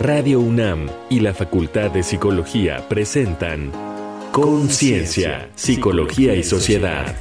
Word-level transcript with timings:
Radio 0.00 0.38
UNAM 0.38 0.88
y 1.10 1.18
la 1.18 1.34
Facultad 1.34 1.90
de 1.90 2.04
Psicología 2.04 2.88
presentan 2.88 3.72
Conciencia, 4.30 5.50
Psicología 5.56 6.36
y 6.36 6.44
Sociedad. 6.44 7.16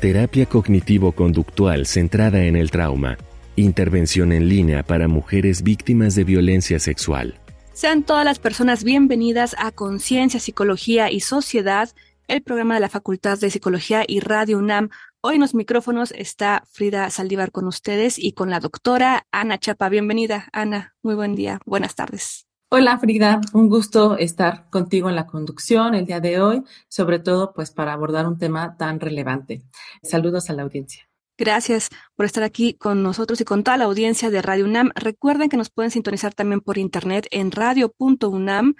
Terapia 0.00 0.46
cognitivo-conductual 0.46 1.86
centrada 1.86 2.42
en 2.42 2.56
el 2.56 2.72
trauma. 2.72 3.16
Intervención 3.54 4.32
en 4.32 4.48
línea 4.48 4.82
para 4.82 5.06
mujeres 5.06 5.62
víctimas 5.62 6.16
de 6.16 6.24
violencia 6.24 6.80
sexual. 6.80 7.38
Sean 7.72 8.02
todas 8.02 8.24
las 8.24 8.40
personas 8.40 8.82
bienvenidas 8.82 9.54
a 9.60 9.70
Conciencia, 9.70 10.40
Psicología 10.40 11.08
y 11.12 11.20
Sociedad, 11.20 11.88
el 12.26 12.42
programa 12.42 12.74
de 12.74 12.80
la 12.80 12.88
Facultad 12.88 13.38
de 13.38 13.50
Psicología 13.50 14.02
y 14.06 14.18
Radio 14.18 14.58
UNAM. 14.58 14.90
Hoy 15.22 15.36
en 15.36 15.40
los 15.40 15.54
micrófonos 15.54 16.12
está 16.12 16.62
Frida 16.70 17.10
Saldívar 17.10 17.50
con 17.50 17.66
ustedes 17.66 18.18
y 18.18 18.32
con 18.32 18.50
la 18.50 18.60
doctora 18.60 19.26
Ana 19.32 19.58
Chapa. 19.58 19.88
Bienvenida, 19.88 20.48
Ana. 20.52 20.94
Muy 21.02 21.14
buen 21.14 21.34
día. 21.34 21.58
Buenas 21.64 21.94
tardes. 21.94 22.46
Hola 22.68 22.98
Frida, 22.98 23.40
un 23.52 23.68
gusto 23.68 24.18
estar 24.18 24.68
contigo 24.70 25.08
en 25.08 25.14
la 25.14 25.26
conducción 25.26 25.94
el 25.94 26.04
día 26.04 26.18
de 26.20 26.40
hoy, 26.40 26.64
sobre 26.88 27.20
todo 27.20 27.52
pues 27.54 27.70
para 27.70 27.92
abordar 27.92 28.26
un 28.26 28.38
tema 28.38 28.76
tan 28.76 28.98
relevante. 28.98 29.62
Saludos 30.02 30.50
a 30.50 30.52
la 30.52 30.62
audiencia. 30.62 31.08
Gracias 31.38 31.90
por 32.14 32.26
estar 32.26 32.42
aquí 32.42 32.74
con 32.74 33.02
nosotros 33.02 33.40
y 33.40 33.44
con 33.44 33.62
toda 33.62 33.76
la 33.76 33.84
audiencia 33.84 34.30
de 34.30 34.42
Radio 34.42 34.64
UNAM. 34.64 34.90
Recuerden 34.94 35.48
que 35.48 35.56
nos 35.56 35.70
pueden 35.70 35.90
sintonizar 35.90 36.34
también 36.34 36.60
por 36.60 36.76
internet 36.76 37.26
en 37.30 37.52
radio.unam.mx 37.52 38.72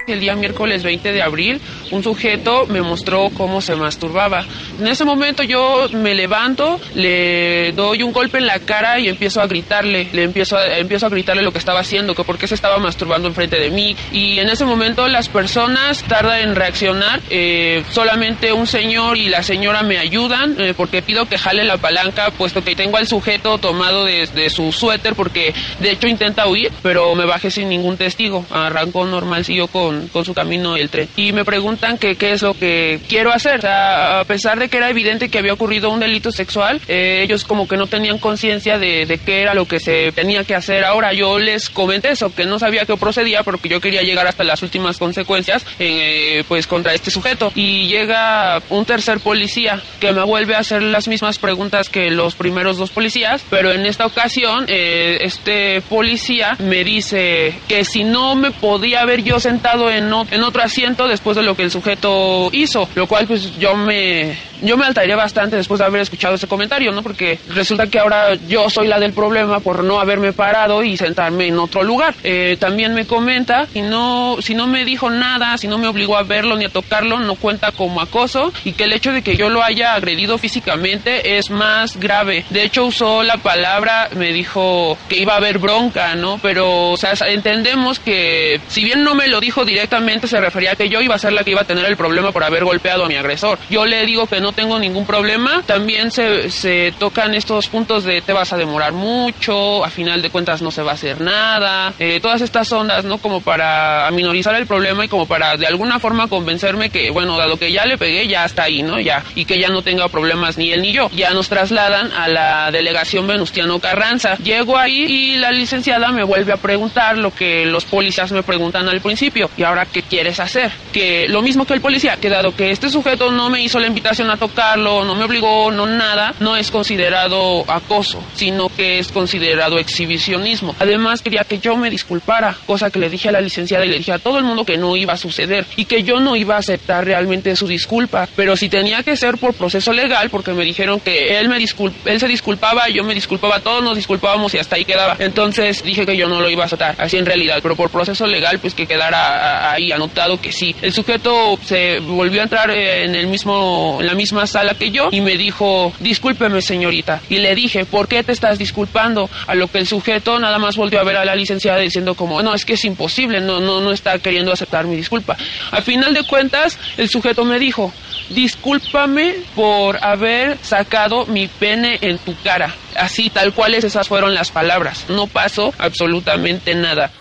el 0.08 0.20
día 0.20 0.36
miércoles 0.36 0.84
20 0.84 1.12
de 1.12 1.22
abril, 1.22 1.62
un 1.92 2.04
sujeto 2.04 2.66
me 2.68 2.82
mostró 2.82 3.30
cómo 3.36 3.62
se 3.62 3.76
masturbaba. 3.76 4.46
En 4.80 4.88
ese 4.88 5.04
momento 5.04 5.44
yo 5.44 5.88
me 5.94 6.14
levanto, 6.14 6.80
le 6.94 7.72
doy 7.72 8.04
un 8.04 8.12
golpe 8.12 8.38
en 8.38 8.46
la 8.46 8.60
cara 8.60 9.00
y 9.00 9.08
empiezo 9.08 9.42
a 9.42 9.48
gritarle, 9.48 10.08
le 10.14 10.24
empiezo 10.24 10.58
a, 10.58 10.78
empiezo 10.78 11.08
a 11.08 11.10
gritarle 11.10 11.42
lo 11.42 11.52
que 11.52 11.58
estaba 11.58 11.80
haciendo, 11.80 12.14
que 12.14 12.24
por 12.24 12.38
qué 12.38 12.48
se 12.48 12.56
estaba 12.56 12.78
masturbando 12.78 13.28
enfrente 13.28 13.58
de 13.60 13.72
mí. 13.72 13.96
Y 14.12 14.40
en 14.40 14.50
ese 14.50 14.66
momento 14.66 15.08
las 15.08 15.30
personas 15.30 16.04
tardan 16.04 16.42
en 16.42 16.56
reaccionar, 16.56 17.22
eh, 17.30 17.84
solamente 17.92 18.54
un 18.54 18.68
señor 18.68 19.18
y 19.18 19.30
la 19.30 19.44
señora 19.44 19.82
me 19.84 19.98
ayudan 19.98 20.56
eh, 20.60 20.74
porque 20.76 21.02
pido 21.02 21.26
que 21.26 21.38
jale 21.38 21.64
la 21.64 21.78
palanca, 21.78 22.32
puesto 22.32 22.64
que 22.64 22.76
tengo 22.76 22.98
al 22.98 23.08
sujeto 23.08 23.58
tomado 23.58 24.06
de, 24.06 24.28
de 24.28 24.50
su 24.50 24.72
suéter 24.72 25.16
porque 25.16 25.54
de 25.80 25.92
hecho 25.92 26.08
intenta 26.08 26.48
huir, 26.48 26.72
pero 26.84 27.16
me 27.16 27.26
bajé 27.26 27.50
sin 27.50 27.70
ningún 27.70 27.98
testigo. 27.98 28.46
Arrancó 28.52 29.06
normal, 29.06 29.44
siguió 29.46 29.68
con 29.68 29.95
con, 30.12 30.26
su 30.26 30.34
camino 30.34 30.76
el 30.76 30.90
tren. 30.90 31.08
Y 31.16 31.32
me 31.32 31.46
preguntan 31.46 31.98
que 31.98 32.16
qué 32.16 32.32
es 32.34 32.42
lo 32.42 32.54
que 32.54 33.00
quiero 33.08 33.32
hacer. 33.32 33.66
a 33.66 34.24
pesar 34.28 34.60
de 34.60 34.70
que 34.70 34.78
era 34.78 34.90
evidente 34.90 35.30
que 35.30 35.40
había 35.40 35.54
ocurrido 35.54 35.90
un 35.90 36.00
delito 36.00 36.32
sexual, 36.32 36.82
eh, 36.88 37.22
ellos 37.24 37.44
como 37.44 37.68
que 37.68 37.78
no 37.78 37.88
tenían 37.88 38.18
conciencia 38.18 38.78
de, 38.78 39.06
de, 39.06 39.18
qué 39.18 39.42
era 39.42 39.54
lo 39.54 39.66
que 39.66 39.80
se 39.80 40.12
tenía 40.12 40.44
que 40.44 40.56
hacer. 40.56 40.84
Ahora 40.84 41.14
yo 41.14 41.40
les 41.40 41.70
comenté 41.70 42.12
eso, 42.12 42.34
que 42.34 42.46
no 42.46 42.60
sabía 42.60 42.86
qué 42.86 42.98
procedía 42.98 43.44
porque 43.44 43.70
yo 43.70 43.82
quería 43.82 44.02
llegar 44.02 44.28
hasta 44.28 44.44
las 44.44 44.62
últimas 44.62 44.98
consecuencias 44.98 45.66
eh, 45.80 46.44
pues 46.48 46.68
contra 46.68 46.94
este 46.94 47.12
sujeto. 47.12 47.52
Y 47.56 47.88
llega 47.88 48.62
un 48.70 48.86
tercer 48.86 49.20
policía 49.20 49.82
que 50.00 50.12
me 50.12 50.24
vuelve 50.24 50.56
a 50.56 50.60
hacer 50.60 50.82
las 50.82 51.08
mismas 51.08 51.38
preguntas 51.38 51.90
que 51.90 52.12
los 52.12 52.36
primeros 52.36 52.78
dos 52.78 52.92
policías, 52.92 53.44
pero 53.50 53.72
en 53.72 53.86
esta 53.86 54.06
ocasión 54.06 54.66
eh, 54.68 55.20
este 55.22 55.82
policía 55.82 56.56
me 56.60 56.84
dice 56.84 57.60
que 57.68 57.86
si 57.86 58.04
no 58.04 58.36
me 58.36 58.52
podía 58.52 59.02
haber 59.02 59.24
yo 59.24 59.40
sentado 59.40 59.85
en, 59.90 60.12
otro 60.14 60.62
asiento 60.62 61.08
después 61.08 61.36
de 61.36 61.44
lo 61.44 61.56
que 61.56 61.64
el 61.64 61.72
sujeto 61.72 62.50
hizo, 62.52 62.88
lo 62.96 63.08
cual 63.08 63.28
pues 63.28 63.58
yo 63.58 63.76
me, 63.76 64.38
yo 64.62 64.78
me 64.78 64.86
altaría 64.86 65.16
bastante 65.16 65.56
después 65.56 65.80
de 65.80 65.86
haber 65.86 66.02
escuchado 66.02 66.36
ese 66.36 66.48
comentario, 66.48 66.92
¿no? 66.92 67.04
Porque 67.04 67.40
resulta 67.50 67.88
que 67.88 68.00
ahora 68.00 68.36
yo 68.48 68.70
soy 68.70 68.88
la 68.88 69.00
del 69.00 69.14
problema 69.14 69.60
por 69.60 69.84
no 69.84 70.00
haberme 70.00 70.34
parado 70.34 70.84
y 70.84 70.98
sentarme 70.98 71.48
en 71.48 71.60
otro 71.60 71.84
lugar. 71.84 72.16
Eh, 72.24 72.58
también 72.60 72.94
me 72.94 73.06
comenta, 73.06 73.68
y 73.74 73.82
no, 73.82 74.38
si 74.42 74.56
no 74.56 74.68
me 74.68 74.86
dijo 74.86 75.10
nada, 75.10 75.58
si 75.58 75.68
no 75.68 75.78
me 75.78 75.88
obligó 75.88 76.18
a 76.18 76.24
verlo 76.24 76.56
ni 76.56 76.66
a 76.66 76.70
tocarlo, 76.70 77.20
no 77.20 77.36
cuenta 77.36 77.72
como 77.72 78.02
acoso 78.02 78.52
y 78.64 78.74
que 78.74 78.86
el 78.86 78.94
hecho 78.94 79.12
de 79.12 79.22
que 79.22 79.36
yo 79.36 79.50
lo 79.50 79.64
haya 79.64 79.94
agredido 79.94 80.38
físicamente 80.38 81.38
es 81.38 81.50
más 81.50 81.98
grave. 81.98 82.46
De 82.50 82.64
hecho 82.64 82.86
usó 82.86 83.24
la 83.24 83.38
palabra, 83.38 84.10
me 84.16 84.32
dijo 84.32 84.98
que 85.10 85.20
iba 85.20 85.34
a 85.34 85.38
haber 85.38 85.60
bronca, 85.60 86.16
¿no? 86.16 86.40
Pero, 86.42 86.92
o 86.92 86.98
sea, 86.98 87.14
entendemos 87.28 88.00
que 88.00 88.60
si 88.68 88.84
bien 88.84 89.04
no 89.04 89.16
me 89.16 89.28
lo 89.28 89.40
dijo 89.40 89.66
directamente 89.66 90.28
se 90.28 90.40
refería 90.40 90.72
a 90.72 90.76
que 90.76 90.90
yo 90.90 91.02
iba 91.02 91.16
a 91.16 91.20
ser 91.20 91.34
la 91.34 91.44
que 91.44 91.52
iba 91.52 91.62
a 91.62 91.66
tener 91.66 91.86
el 91.86 91.98
problema 91.98 92.32
por 92.32 92.44
haber 92.44 92.64
golpeado 92.64 93.06
a 93.06 93.08
mi 93.08 93.16
agresor. 93.16 93.60
Yo 93.70 93.86
le 93.86 94.06
digo 94.06 94.28
que 94.28 94.42
no 94.42 94.45
tengo 94.52 94.80
ningún 94.80 95.06
problema. 95.06 95.64
También 95.66 96.12
se, 96.12 96.50
se 96.50 96.94
tocan 97.00 97.34
estos 97.34 97.68
puntos 97.68 98.04
de 98.04 98.22
te 98.22 98.34
vas 98.34 98.54
a 98.54 98.58
demorar 98.58 98.94
mucho, 98.94 99.84
a 99.84 99.90
final 99.90 100.22
de 100.22 100.30
cuentas 100.30 100.62
no 100.62 100.72
se 100.72 100.82
va 100.82 100.92
a 100.92 100.96
hacer 100.96 101.22
nada. 101.22 101.94
Eh, 102.00 102.20
todas 102.22 102.42
estas 102.42 102.72
ondas, 102.72 103.06
¿no? 103.06 103.18
Como 103.18 103.42
para 103.42 104.08
aminorizar 104.08 104.56
el 104.56 104.68
problema 104.68 105.06
y 105.06 105.08
como 105.08 105.26
para 105.26 105.58
de 105.58 105.68
alguna 105.68 106.00
forma 106.00 106.28
convencerme 106.28 106.90
que, 106.90 107.12
bueno, 107.12 107.38
dado 107.38 107.58
que 107.58 107.72
ya 107.72 107.86
le 107.86 107.98
pegué, 107.98 108.28
ya 108.28 108.46
está 108.46 108.64
ahí, 108.64 108.84
¿no? 108.84 109.00
Ya. 109.00 109.24
Y 109.36 109.46
que 109.46 109.60
ya 109.60 109.70
no 109.70 109.82
tenga 109.82 110.08
problemas 110.10 110.58
ni 110.58 110.72
él 110.72 110.82
ni 110.82 110.92
yo. 110.92 111.10
Ya 111.14 111.32
nos 111.32 111.50
trasladan 111.50 112.12
a 112.12 112.28
la 112.28 112.72
delegación 112.72 113.28
Venustiano 113.28 113.80
Carranza. 113.80 114.38
Llego 114.38 114.78
ahí 114.78 115.06
y 115.08 115.38
la 115.38 115.52
licenciada 115.52 116.12
me 116.12 116.24
vuelve 116.24 116.54
a 116.54 116.58
preguntar 116.58 117.18
lo 117.18 117.34
que 117.34 117.66
los 117.66 117.86
policías 117.86 118.32
me 118.32 118.44
preguntan 118.44 118.88
al 118.88 119.02
principio. 119.02 119.50
¿Y 119.58 119.64
ahora 119.64 119.86
qué 119.86 120.02
quieres 120.02 120.40
hacer? 120.40 120.72
Que 120.92 121.28
lo 121.28 121.42
mismo 121.42 121.66
que 121.66 121.74
el 121.74 121.82
policía, 121.82 122.18
que 122.18 122.30
dado 122.30 122.56
que 122.56 122.72
este 122.72 122.90
sujeto 122.90 123.32
no 123.32 123.50
me 123.50 123.62
hizo 123.62 123.80
la 123.80 123.88
invitación 123.88 124.30
a 124.30 124.35
tocarlo, 124.38 125.04
no 125.04 125.16
me 125.16 125.26
obligó, 125.26 125.72
no 125.72 125.86
nada, 125.86 126.34
no 126.40 126.56
es 126.56 126.72
considerado 126.72 127.64
acoso, 127.68 128.24
sino 128.36 128.70
que 128.70 129.00
es 129.00 129.12
considerado 129.12 129.78
exhibicionismo. 129.78 130.76
Además 130.80 131.22
quería 131.22 131.44
que 131.44 131.60
yo 131.60 131.76
me 131.76 131.90
disculpara, 131.90 132.56
cosa 132.66 132.90
que 132.90 133.00
le 133.00 133.10
dije 133.10 133.30
a 133.30 133.32
la 133.32 133.42
licenciada 133.42 133.86
y 133.86 133.90
le 133.90 133.98
dije 133.98 134.12
a 134.12 134.20
todo 134.20 134.38
el 134.38 134.44
mundo 134.44 134.66
que 134.66 134.78
no 134.78 134.96
iba 134.96 135.14
a 135.14 135.18
suceder 135.18 135.66
y 135.76 135.86
que 135.86 136.04
yo 136.04 136.20
no 136.20 136.36
iba 136.36 136.56
a 136.56 136.60
aceptar 136.60 137.06
realmente 137.06 137.56
su 137.56 137.68
disculpa, 137.68 138.28
pero 138.36 138.56
si 138.56 138.70
tenía 138.70 139.04
que 139.04 139.16
ser 139.16 139.38
por 139.38 139.54
proceso 139.54 139.94
legal, 139.94 140.30
porque 140.30 140.54
me 140.54 140.64
dijeron 140.64 141.00
que 141.00 141.40
él 141.40 141.50
me 141.50 141.58
él 141.58 142.20
se 142.20 142.28
disculpaba, 142.28 142.90
yo 142.90 143.04
me 143.04 143.14
disculpaba, 143.14 143.60
todos 143.60 143.84
nos 143.84 143.96
disculpábamos 143.96 144.54
y 144.54 144.58
hasta 144.58 144.76
ahí 144.76 144.86
quedaba. 144.86 145.16
Entonces 145.20 145.84
dije 145.84 146.06
que 146.06 146.18
yo 146.18 146.28
no 146.28 146.42
lo 146.42 146.50
iba 146.50 146.64
a 146.64 146.66
aceptar, 146.66 146.96
así 147.00 147.18
en 147.18 147.26
realidad, 147.26 147.60
pero 147.62 147.76
por 147.76 147.90
proceso 147.90 148.28
legal 148.28 148.60
pues 148.60 148.74
que 148.74 148.86
quedara 148.86 149.72
ahí 149.72 149.92
anotado 149.92 150.40
que 150.40 150.52
sí. 150.52 150.76
El 150.82 150.94
sujeto 150.94 151.58
se 151.64 152.00
volvió 152.00 152.42
a 152.42 152.44
entrar 152.44 152.70
en 152.72 153.16
el 153.16 153.28
mismo 153.28 153.98
en 154.00 154.08
la 154.08 154.14
misma 154.14 154.25
sala 154.48 154.76
que 154.76 154.92
yo 154.92 155.10
y 155.12 155.22
me 155.22 155.38
dijo, 155.38 155.94
discúlpeme 156.00 156.62
señorita. 156.62 157.22
Y 157.30 157.38
le 157.38 157.56
dije, 157.56 157.86
¿por 157.86 158.08
qué 158.08 158.24
te 158.24 158.32
estás 158.32 158.58
disculpando? 158.58 159.30
A 159.48 159.56
lo 159.56 159.68
que 159.68 159.80
el 159.80 159.88
sujeto 159.88 160.40
nada 160.40 160.60
más 160.60 160.76
volvió 160.78 161.00
a 161.00 161.04
ver 161.04 161.18
a 161.18 161.26
la 161.26 161.36
licenciada 161.36 161.80
diciendo 161.80 162.16
como, 162.16 162.42
no, 162.42 162.54
es 162.54 162.66
que 162.66 162.74
es 162.74 162.86
imposible, 162.86 163.42
no, 163.42 163.60
no, 163.60 163.82
no 163.82 163.92
está 163.92 164.18
queriendo 164.20 164.52
aceptar 164.52 164.86
mi 164.86 164.96
disculpa. 164.96 165.38
Al 165.72 165.84
final 165.84 166.14
de 166.14 166.24
cuentas, 166.24 166.78
el 166.98 167.10
sujeto 167.10 167.46
me 167.46 167.60
dijo, 167.60 167.94
discúlpame 168.30 169.36
por 169.56 170.04
haber 170.04 170.58
sacado 170.62 171.26
mi 171.26 171.48
pene 171.48 172.00
en 172.02 172.18
tu 172.18 172.36
cara. 172.44 172.76
Así, 172.96 173.30
tal 173.30 173.54
cual 173.54 173.76
esas 173.76 174.08
fueron 174.08 174.34
las 174.34 174.52
palabras. 174.52 175.06
No 175.10 175.28
pasó 175.28 175.74
absolutamente 175.78 176.76
nada. 176.76 177.12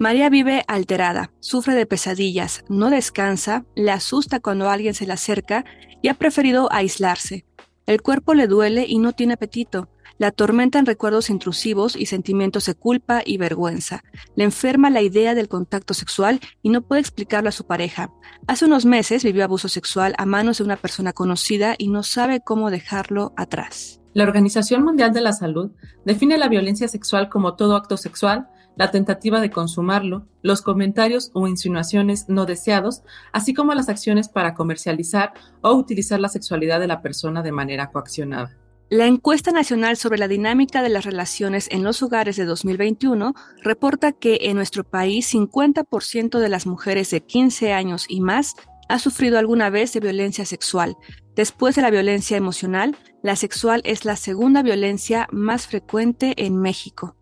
María 0.00 0.30
vive 0.30 0.64
alterada, 0.66 1.30
sufre 1.40 1.74
de 1.74 1.84
pesadillas, 1.84 2.64
no 2.70 2.88
descansa, 2.88 3.64
le 3.74 3.90
asusta 3.90 4.40
cuando 4.40 4.70
alguien 4.70 4.94
se 4.94 5.06
le 5.06 5.12
acerca 5.12 5.66
y 6.02 6.08
ha 6.08 6.14
preferido 6.14 6.68
aislarse. 6.72 7.44
El 7.86 8.02
cuerpo 8.02 8.34
le 8.34 8.46
duele 8.46 8.86
y 8.88 8.98
no 8.98 9.12
tiene 9.12 9.34
apetito. 9.34 9.88
Le 10.18 10.26
atormentan 10.26 10.84
recuerdos 10.84 11.30
intrusivos 11.30 11.96
y 11.96 12.06
sentimientos 12.06 12.66
de 12.66 12.74
culpa 12.74 13.22
y 13.24 13.38
vergüenza. 13.38 14.04
Le 14.36 14.44
enferma 14.44 14.90
la 14.90 15.00
idea 15.00 15.34
del 15.34 15.48
contacto 15.48 15.94
sexual 15.94 16.40
y 16.62 16.68
no 16.68 16.82
puede 16.82 17.00
explicarlo 17.00 17.48
a 17.48 17.52
su 17.52 17.66
pareja. 17.66 18.12
Hace 18.46 18.66
unos 18.66 18.84
meses 18.84 19.24
vivió 19.24 19.44
abuso 19.44 19.68
sexual 19.68 20.14
a 20.18 20.26
manos 20.26 20.58
de 20.58 20.64
una 20.64 20.76
persona 20.76 21.12
conocida 21.12 21.74
y 21.78 21.88
no 21.88 22.02
sabe 22.02 22.40
cómo 22.40 22.70
dejarlo 22.70 23.32
atrás. 23.36 24.00
La 24.12 24.24
Organización 24.24 24.84
Mundial 24.84 25.12
de 25.12 25.20
la 25.20 25.32
Salud 25.32 25.70
define 26.04 26.36
la 26.36 26.48
violencia 26.48 26.88
sexual 26.88 27.28
como 27.28 27.56
todo 27.56 27.76
acto 27.76 27.96
sexual 27.96 28.48
la 28.76 28.90
tentativa 28.90 29.40
de 29.40 29.50
consumarlo, 29.50 30.26
los 30.42 30.62
comentarios 30.62 31.30
o 31.34 31.46
insinuaciones 31.46 32.28
no 32.28 32.46
deseados, 32.46 33.02
así 33.32 33.54
como 33.54 33.74
las 33.74 33.88
acciones 33.88 34.28
para 34.28 34.54
comercializar 34.54 35.32
o 35.60 35.74
utilizar 35.74 36.20
la 36.20 36.28
sexualidad 36.28 36.80
de 36.80 36.86
la 36.86 37.02
persona 37.02 37.42
de 37.42 37.52
manera 37.52 37.90
coaccionada. 37.90 38.56
La 38.90 39.06
encuesta 39.06 39.52
nacional 39.52 39.96
sobre 39.96 40.18
la 40.18 40.26
dinámica 40.26 40.82
de 40.82 40.88
las 40.88 41.04
relaciones 41.04 41.68
en 41.70 41.84
los 41.84 42.02
hogares 42.02 42.34
de 42.34 42.44
2021 42.44 43.34
reporta 43.62 44.10
que 44.10 44.38
en 44.42 44.56
nuestro 44.56 44.82
país 44.82 45.32
50% 45.32 46.40
de 46.40 46.48
las 46.48 46.66
mujeres 46.66 47.10
de 47.10 47.20
15 47.20 47.72
años 47.72 48.06
y 48.08 48.20
más 48.20 48.56
ha 48.88 48.98
sufrido 48.98 49.38
alguna 49.38 49.70
vez 49.70 49.92
de 49.92 50.00
violencia 50.00 50.44
sexual. 50.44 50.96
Después 51.36 51.76
de 51.76 51.82
la 51.82 51.90
violencia 51.90 52.36
emocional, 52.36 52.96
la 53.22 53.36
sexual 53.36 53.80
es 53.84 54.04
la 54.04 54.16
segunda 54.16 54.62
violencia 54.62 55.28
más 55.30 55.68
frecuente 55.68 56.34
en 56.44 56.56
México. 56.56 57.14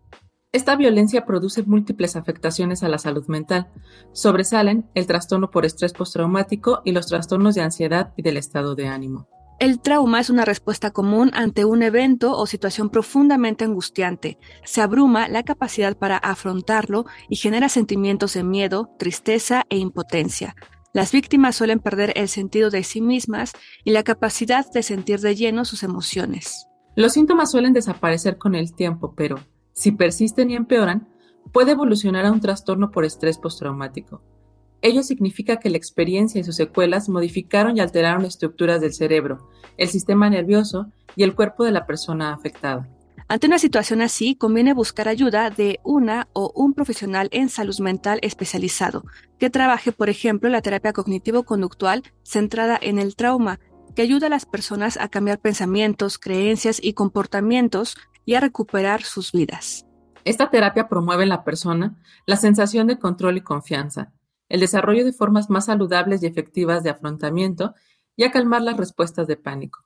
Esta 0.51 0.75
violencia 0.75 1.27
produce 1.27 1.61
múltiples 1.61 2.15
afectaciones 2.15 2.81
a 2.81 2.89
la 2.89 2.97
salud 2.97 3.23
mental. 3.27 3.67
Sobresalen 4.13 4.89
el 4.95 5.05
trastorno 5.05 5.51
por 5.51 5.63
estrés 5.63 5.93
postraumático 5.93 6.81
y 6.83 6.91
los 6.91 7.05
trastornos 7.05 7.53
de 7.53 7.61
ansiedad 7.61 8.13
y 8.17 8.23
del 8.23 8.35
estado 8.35 8.73
de 8.73 8.87
ánimo. 8.87 9.27
El 9.59 9.79
trauma 9.79 10.19
es 10.19 10.31
una 10.31 10.45
respuesta 10.45 10.89
común 10.89 11.29
ante 11.35 11.65
un 11.65 11.83
evento 11.83 12.35
o 12.35 12.47
situación 12.47 12.89
profundamente 12.89 13.63
angustiante. 13.63 14.39
Se 14.63 14.81
abruma 14.81 15.27
la 15.27 15.43
capacidad 15.43 15.95
para 15.95 16.17
afrontarlo 16.17 17.05
y 17.29 17.35
genera 17.35 17.69
sentimientos 17.69 18.33
de 18.33 18.43
miedo, 18.43 18.89
tristeza 18.97 19.65
e 19.69 19.77
impotencia. 19.77 20.55
Las 20.93 21.11
víctimas 21.11 21.57
suelen 21.57 21.79
perder 21.79 22.13
el 22.15 22.27
sentido 22.27 22.71
de 22.71 22.83
sí 22.83 23.01
mismas 23.01 23.53
y 23.83 23.91
la 23.91 24.01
capacidad 24.01 24.65
de 24.71 24.81
sentir 24.81 25.19
de 25.19 25.35
lleno 25.35 25.63
sus 25.63 25.83
emociones. 25.83 26.65
Los 26.95 27.13
síntomas 27.13 27.51
suelen 27.51 27.73
desaparecer 27.73 28.39
con 28.39 28.55
el 28.55 28.73
tiempo, 28.73 29.13
pero 29.15 29.37
si 29.79 29.93
persisten 29.93 30.51
y 30.51 30.57
empeoran, 30.57 31.07
puede 31.53 31.71
evolucionar 31.71 32.25
a 32.25 32.33
un 32.33 32.41
trastorno 32.41 32.91
por 32.91 33.05
estrés 33.05 33.37
postraumático. 33.37 34.21
Ello 34.81 35.03
significa 35.03 35.55
que 35.55 35.69
la 35.69 35.77
experiencia 35.77 36.41
y 36.41 36.43
sus 36.43 36.57
secuelas 36.57 37.07
modificaron 37.07 37.77
y 37.77 37.79
alteraron 37.79 38.25
estructuras 38.25 38.81
del 38.81 38.91
cerebro, 38.91 39.49
el 39.77 39.87
sistema 39.87 40.29
nervioso 40.29 40.91
y 41.15 41.23
el 41.23 41.33
cuerpo 41.33 41.63
de 41.63 41.71
la 41.71 41.85
persona 41.85 42.33
afectada. 42.33 42.89
Ante 43.29 43.47
una 43.47 43.57
situación 43.57 44.01
así, 44.01 44.35
conviene 44.35 44.73
buscar 44.73 45.07
ayuda 45.07 45.49
de 45.49 45.79
una 45.85 46.27
o 46.33 46.51
un 46.53 46.73
profesional 46.73 47.29
en 47.31 47.47
salud 47.47 47.79
mental 47.79 48.19
especializado, 48.21 49.05
que 49.37 49.49
trabaje, 49.49 49.93
por 49.93 50.09
ejemplo, 50.09 50.49
la 50.49 50.61
terapia 50.61 50.91
cognitivo-conductual 50.91 52.03
centrada 52.23 52.77
en 52.81 52.99
el 52.99 53.15
trauma, 53.15 53.61
que 53.95 54.01
ayuda 54.01 54.27
a 54.27 54.29
las 54.29 54.45
personas 54.45 54.97
a 54.97 55.07
cambiar 55.07 55.39
pensamientos, 55.39 56.17
creencias 56.17 56.81
y 56.83 56.93
comportamientos 56.93 57.95
y 58.29 58.35
a 58.35 58.39
recuperar 58.39 59.01
sus 59.01 59.31
vidas. 59.31 59.87
Esta 60.23 60.51
terapia 60.51 60.87
promueve 60.87 61.23
en 61.23 61.29
la 61.29 61.43
persona 61.43 61.99
la 62.27 62.35
sensación 62.35 62.85
de 62.85 62.99
control 62.99 63.37
y 63.37 63.41
confianza, 63.41 64.13
el 64.49 64.59
desarrollo 64.59 65.03
de 65.03 65.13
formas 65.13 65.49
más 65.49 65.65
saludables 65.65 66.21
y 66.21 66.27
efectivas 66.27 66.83
de 66.83 66.91
afrontamiento 66.91 67.73
y 68.15 68.25
a 68.25 68.31
calmar 68.31 68.61
las 68.61 68.77
respuestas 68.77 69.25
de 69.25 69.35
pánico. 69.35 69.79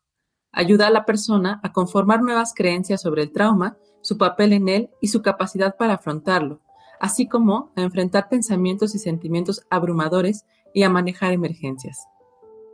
Ayuda 0.51 0.87
a 0.87 0.89
la 0.89 1.05
persona 1.05 1.61
a 1.63 1.71
conformar 1.71 2.21
nuevas 2.21 2.53
creencias 2.53 3.01
sobre 3.01 3.21
el 3.21 3.31
trauma, 3.31 3.77
su 4.01 4.17
papel 4.17 4.51
en 4.51 4.67
él 4.67 4.89
y 4.99 5.07
su 5.07 5.21
capacidad 5.21 5.77
para 5.77 5.93
afrontarlo, 5.93 6.59
así 6.99 7.29
como 7.29 7.71
a 7.77 7.81
enfrentar 7.81 8.27
pensamientos 8.27 8.93
y 8.93 8.99
sentimientos 8.99 9.61
abrumadores 9.69 10.43
y 10.73 10.83
a 10.83 10.89
manejar 10.89 11.31
emergencias. 11.31 11.97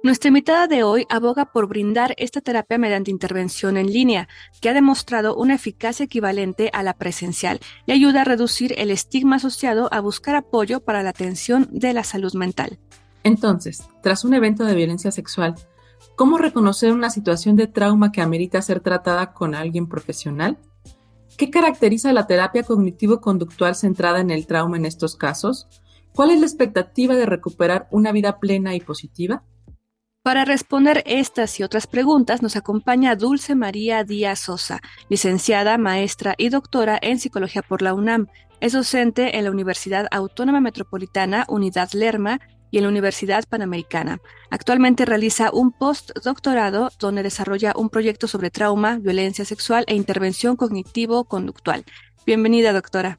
Nuestra 0.01 0.29
invitada 0.29 0.67
de 0.67 0.83
hoy 0.83 1.05
aboga 1.09 1.51
por 1.51 1.67
brindar 1.67 2.15
esta 2.17 2.39
terapia 2.39 2.77
mediante 2.77 3.11
intervención 3.11 3.75
en 3.75 3.91
línea, 3.91 4.29
que 4.61 4.69
ha 4.69 4.73
demostrado 4.73 5.35
una 5.35 5.55
eficacia 5.55 6.05
equivalente 6.05 6.69
a 6.71 6.83
la 6.83 6.93
presencial 6.93 7.59
y 7.85 7.91
ayuda 7.91 8.21
a 8.21 8.23
reducir 8.23 8.73
el 8.77 8.91
estigma 8.91 9.35
asociado 9.35 9.89
a 9.91 9.99
buscar 9.99 10.37
apoyo 10.37 10.79
para 10.79 11.03
la 11.03 11.09
atención 11.09 11.67
de 11.71 11.93
la 11.93 12.05
salud 12.05 12.33
mental. 12.33 12.79
Entonces, 13.25 13.89
tras 14.01 14.23
un 14.23 14.33
evento 14.33 14.63
de 14.63 14.73
violencia 14.73 15.11
sexual, 15.11 15.55
¿cómo 16.15 16.37
reconocer 16.37 16.93
una 16.93 17.09
situación 17.09 17.57
de 17.57 17.67
trauma 17.67 18.13
que 18.13 18.21
amerita 18.21 18.61
ser 18.61 18.79
tratada 18.79 19.33
con 19.33 19.53
alguien 19.53 19.89
profesional? 19.89 20.59
¿Qué 21.35 21.49
caracteriza 21.49 22.13
la 22.13 22.25
terapia 22.25 22.63
cognitivo-conductual 22.63 23.75
centrada 23.75 24.21
en 24.21 24.31
el 24.31 24.47
trauma 24.47 24.77
en 24.77 24.85
estos 24.85 25.17
casos? 25.17 25.67
¿Cuál 26.15 26.31
es 26.31 26.39
la 26.39 26.45
expectativa 26.45 27.15
de 27.15 27.25
recuperar 27.25 27.89
una 27.91 28.13
vida 28.13 28.39
plena 28.39 28.75
y 28.75 28.79
positiva? 28.79 29.43
Para 30.29 30.45
responder 30.45 31.01
estas 31.07 31.59
y 31.59 31.63
otras 31.63 31.87
preguntas 31.87 32.43
nos 32.43 32.55
acompaña 32.55 33.15
Dulce 33.15 33.55
María 33.55 34.03
Díaz 34.03 34.37
Sosa, 34.37 34.79
licenciada, 35.09 35.79
maestra 35.79 36.35
y 36.37 36.49
doctora 36.49 36.99
en 37.01 37.17
psicología 37.17 37.63
por 37.63 37.81
la 37.81 37.95
UNAM. 37.95 38.27
Es 38.61 38.73
docente 38.73 39.39
en 39.39 39.45
la 39.45 39.49
Universidad 39.49 40.05
Autónoma 40.11 40.61
Metropolitana 40.61 41.47
Unidad 41.49 41.93
Lerma 41.93 42.39
y 42.69 42.77
en 42.77 42.83
la 42.83 42.89
Universidad 42.89 43.45
Panamericana. 43.49 44.19
Actualmente 44.51 45.03
realiza 45.05 45.49
un 45.51 45.71
postdoctorado 45.71 46.91
donde 46.99 47.23
desarrolla 47.23 47.73
un 47.75 47.89
proyecto 47.89 48.27
sobre 48.27 48.51
trauma, 48.51 48.99
violencia 48.99 49.45
sexual 49.45 49.83
e 49.87 49.95
intervención 49.95 50.55
cognitivo-conductual. 50.57 51.85
Bienvenida, 52.27 52.71
doctora. 52.71 53.17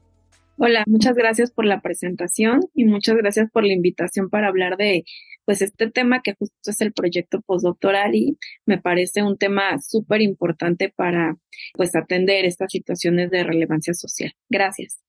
Hola, 0.63 0.83
muchas 0.85 1.15
gracias 1.15 1.51
por 1.51 1.65
la 1.65 1.81
presentación 1.81 2.61
y 2.73 2.85
muchas 2.85 3.17
gracias 3.17 3.49
por 3.51 3.65
la 3.65 3.73
invitación 3.73 4.29
para 4.29 4.47
hablar 4.47 4.77
de 4.77 5.03
pues 5.45 5.61
este 5.61 5.89
tema 5.89 6.21
que 6.21 6.35
justo 6.37 6.71
es 6.71 6.81
el 6.81 6.93
proyecto 6.93 7.41
postdoctoral 7.41 8.15
y 8.15 8.37
me 8.65 8.77
parece 8.77 9.23
un 9.23 9.37
tema 9.37 9.79
súper 9.79 10.21
importante 10.21 10.93
para 10.95 11.37
pues 11.73 11.95
atender 11.95 12.45
estas 12.45 12.71
situaciones 12.71 13.31
de 13.31 13.43
relevancia 13.43 13.93
social. 13.93 14.33
Gracias. 14.49 14.99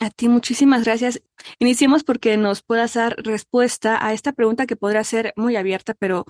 A 0.00 0.10
ti 0.10 0.28
muchísimas 0.28 0.84
gracias. 0.84 1.22
Iniciemos 1.58 2.02
porque 2.02 2.36
nos 2.36 2.62
puedas 2.62 2.94
dar 2.94 3.16
respuesta 3.18 4.04
a 4.04 4.12
esta 4.12 4.32
pregunta 4.32 4.66
que 4.66 4.76
podrá 4.76 5.04
ser 5.04 5.32
muy 5.36 5.56
abierta, 5.56 5.94
pero 5.94 6.24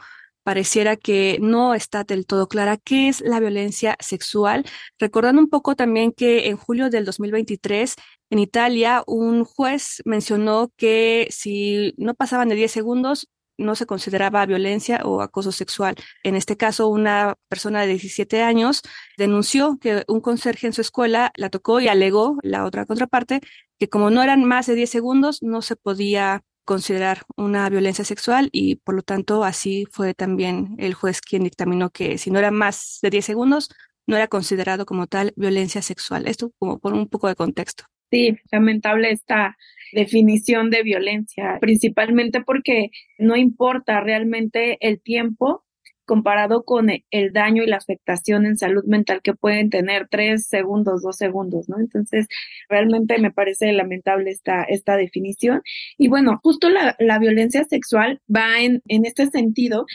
pareciera 0.45 0.97
que 0.97 1.39
no 1.41 1.75
está 1.75 2.05
del 2.05 2.27
todo 2.27 2.47
clara 2.49 2.77
qué 2.77 3.09
es 3.09 3.21
la 3.23 3.41
violencia 3.41 3.97
sexual, 3.99 4.65
recordando 4.99 5.41
un 5.41 5.49
poco 5.49 5.75
también 5.75 6.13
que 6.13 6.49
en 6.49 6.57
julio 6.57 6.91
del 6.91 7.07
2023 7.07 7.97
en 8.31 8.39
Italia 8.39 9.03
un 9.07 9.45
juez 9.45 10.03
mencionó 10.05 10.71
que 10.77 11.27
si 11.31 11.95
no 11.97 12.15
pasaban 12.15 12.49
de 12.51 12.57
10 12.57 12.71
segundos 12.71 13.29
no 13.59 13.75
se 13.75 13.87
consideraba 13.87 14.47
violencia 14.47 15.01
o 15.05 15.21
acoso 15.21 15.53
sexual. 15.53 15.97
En 16.23 16.37
este 16.37 16.57
caso, 16.57 16.89
una 16.89 17.37
persona 17.49 17.83
de 17.83 17.89
17 17.89 18.43
años 18.43 18.83
denunció 19.17 19.79
que 19.81 20.05
un 20.09 20.21
conserje 20.21 20.67
en 20.67 20.73
su 20.73 20.81
escuela 20.81 21.33
la 21.37 21.51
tocó 21.51 21.81
y 21.81 21.89
alegó 21.89 22.39
la 22.43 22.65
otra 22.65 22.87
contraparte 22.87 23.41
que 23.79 23.89
como 23.89 24.11
no 24.11 24.23
eran 24.23 24.45
más 24.45 24.67
de 24.67 24.75
10 24.75 24.91
segundos 24.91 25.43
no 25.43 25.63
se 25.63 25.77
podía 25.77 26.43
considerar 26.65 27.23
una 27.37 27.69
violencia 27.69 28.05
sexual 28.05 28.49
y 28.53 28.77
por 28.77 28.95
lo 28.95 29.03
tanto 29.03 29.45
así 29.45 29.87
fue 29.91 30.15
también 30.15 30.75
el 30.79 30.95
juez 30.95 31.21
quien 31.21 31.45
dictaminó 31.45 31.91
que 31.91 32.19
si 32.19 32.31
no 32.31 32.39
era 32.39 32.51
más 32.51 32.99
de 33.03 33.11
10 33.11 33.25
segundos 33.25 33.69
no 34.07 34.17
era 34.17 34.29
considerado 34.29 34.87
como 34.87 35.07
tal 35.07 35.33
violencia 35.37 35.83
sexual. 35.83 36.27
Esto 36.27 36.53
como 36.59 36.79
por 36.79 36.93
un 36.95 37.09
poco 37.09 37.29
de 37.29 37.37
contexto. 37.37 37.85
Sí, 38.15 38.39
lamentable 38.53 39.11
esta 39.11 39.57
definición 39.93 40.71
de 40.71 40.85
violencia, 40.85 41.59
principalmente 41.61 42.43
porque 42.43 42.91
no 43.19 43.35
importa 43.35 44.01
realmente 44.01 44.79
el 44.87 45.01
tiempo 45.01 45.65
comparado 46.05 46.63
con 46.63 46.91
el 47.11 47.33
daño 47.33 47.65
y 47.65 47.67
la 47.67 47.79
afectación 47.79 48.47
en 48.47 48.57
salud 48.57 48.85
mental 48.85 49.21
que 49.21 49.35
pueden 49.35 49.69
tener 49.69 50.07
tres 50.09 50.47
segundos, 50.47 51.03
dos 51.03 51.17
segundos, 51.17 51.69
¿no? 51.69 51.81
Entonces, 51.81 52.29
realmente 52.69 53.19
me 53.19 53.33
parece 53.33 53.73
lamentable 53.73 54.31
esta, 54.31 54.63
esta 54.63 54.97
definición. 54.97 55.63
Y 55.99 56.07
bueno, 56.07 56.39
justo 56.41 56.69
la, 56.69 56.95
la 57.01 57.19
violencia 57.19 57.65
sexual 57.65 58.21
va 58.33 58.61
en, 58.61 58.81
en 58.87 59.07
este 59.07 59.27
sentido 59.27 59.87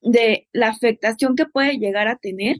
de 0.00 0.48
la 0.54 0.68
afectación 0.68 1.36
que 1.36 1.44
puede 1.44 1.76
llegar 1.76 2.08
a 2.08 2.16
tener 2.16 2.56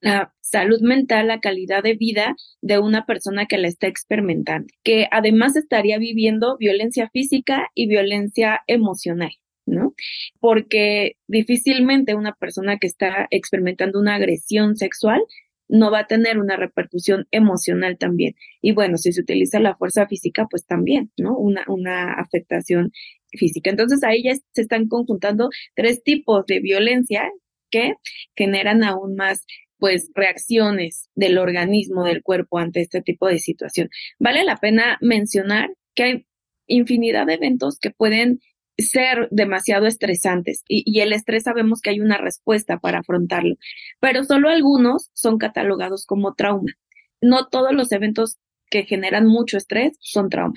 la 0.00 0.34
salud 0.40 0.80
mental, 0.80 1.28
la 1.28 1.40
calidad 1.40 1.82
de 1.82 1.94
vida 1.94 2.36
de 2.60 2.78
una 2.78 3.06
persona 3.06 3.46
que 3.46 3.58
la 3.58 3.68
está 3.68 3.86
experimentando, 3.86 4.68
que 4.82 5.08
además 5.10 5.56
estaría 5.56 5.98
viviendo 5.98 6.56
violencia 6.58 7.10
física 7.12 7.68
y 7.74 7.88
violencia 7.88 8.62
emocional. 8.66 9.32
¿no? 9.66 9.94
Porque 10.40 11.16
difícilmente 11.26 12.14
una 12.14 12.32
persona 12.32 12.78
que 12.78 12.86
está 12.86 13.26
experimentando 13.30 14.00
una 14.00 14.14
agresión 14.14 14.76
sexual 14.76 15.20
no 15.68 15.90
va 15.90 16.00
a 16.00 16.06
tener 16.06 16.38
una 16.38 16.56
repercusión 16.56 17.26
emocional 17.30 17.98
también. 17.98 18.34
Y 18.62 18.72
bueno, 18.72 18.96
si 18.96 19.12
se 19.12 19.20
utiliza 19.20 19.60
la 19.60 19.76
fuerza 19.76 20.06
física, 20.06 20.46
pues 20.50 20.64
también, 20.64 21.12
¿no? 21.18 21.36
Una, 21.36 21.64
una 21.68 22.14
afectación 22.14 22.92
física. 23.30 23.70
Entonces 23.70 24.02
ahí 24.02 24.22
ya 24.24 24.34
se 24.52 24.62
están 24.62 24.88
conjuntando 24.88 25.50
tres 25.74 26.02
tipos 26.02 26.46
de 26.46 26.60
violencia 26.60 27.30
que 27.70 27.94
generan 28.34 28.82
aún 28.82 29.14
más 29.14 29.44
pues 29.78 30.10
reacciones 30.14 31.08
del 31.14 31.38
organismo, 31.38 32.04
del 32.04 32.22
cuerpo 32.22 32.58
ante 32.58 32.80
este 32.80 33.02
tipo 33.02 33.28
de 33.28 33.38
situación. 33.38 33.88
Vale 34.18 34.44
la 34.44 34.56
pena 34.56 34.98
mencionar 35.00 35.70
que 35.94 36.02
hay 36.02 36.26
infinidad 36.66 37.26
de 37.26 37.34
eventos 37.34 37.78
que 37.78 37.90
pueden 37.90 38.40
ser 38.78 39.28
demasiado 39.30 39.86
estresantes 39.86 40.62
y, 40.68 41.00
el 41.00 41.12
estrés 41.12 41.44
sabemos 41.44 41.80
que 41.80 41.90
hay 41.90 42.00
una 42.00 42.16
respuesta 42.16 42.78
para 42.78 43.00
afrontarlo, 43.00 43.56
pero 44.00 44.22
solo 44.24 44.48
algunos 44.48 45.10
son 45.14 45.38
catalogados 45.38 46.06
como 46.06 46.34
trauma. 46.34 46.72
No 47.20 47.48
todos 47.48 47.72
los 47.72 47.90
eventos 47.90 48.38
que 48.70 48.84
generan 48.84 49.26
mucho 49.26 49.56
estrés 49.56 49.96
son 50.00 50.28
trauma. 50.28 50.54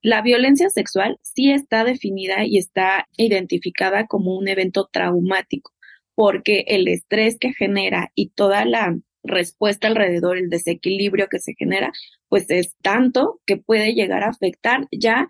La 0.00 0.22
violencia 0.22 0.70
sexual 0.70 1.18
sí 1.22 1.50
está 1.50 1.82
definida 1.82 2.44
y 2.44 2.58
está 2.58 3.08
identificada 3.16 4.06
como 4.06 4.36
un 4.36 4.46
evento 4.46 4.88
traumático, 4.92 5.72
porque 6.16 6.64
el 6.66 6.88
estrés 6.88 7.38
que 7.38 7.52
genera 7.52 8.10
y 8.16 8.30
toda 8.30 8.64
la 8.64 8.96
respuesta 9.22 9.86
alrededor, 9.86 10.38
el 10.38 10.50
desequilibrio 10.50 11.28
que 11.28 11.38
se 11.38 11.54
genera, 11.56 11.92
pues 12.28 12.50
es 12.50 12.74
tanto 12.82 13.40
que 13.46 13.56
puede 13.56 13.94
llegar 13.94 14.24
a 14.24 14.30
afectar 14.30 14.86
ya 14.90 15.28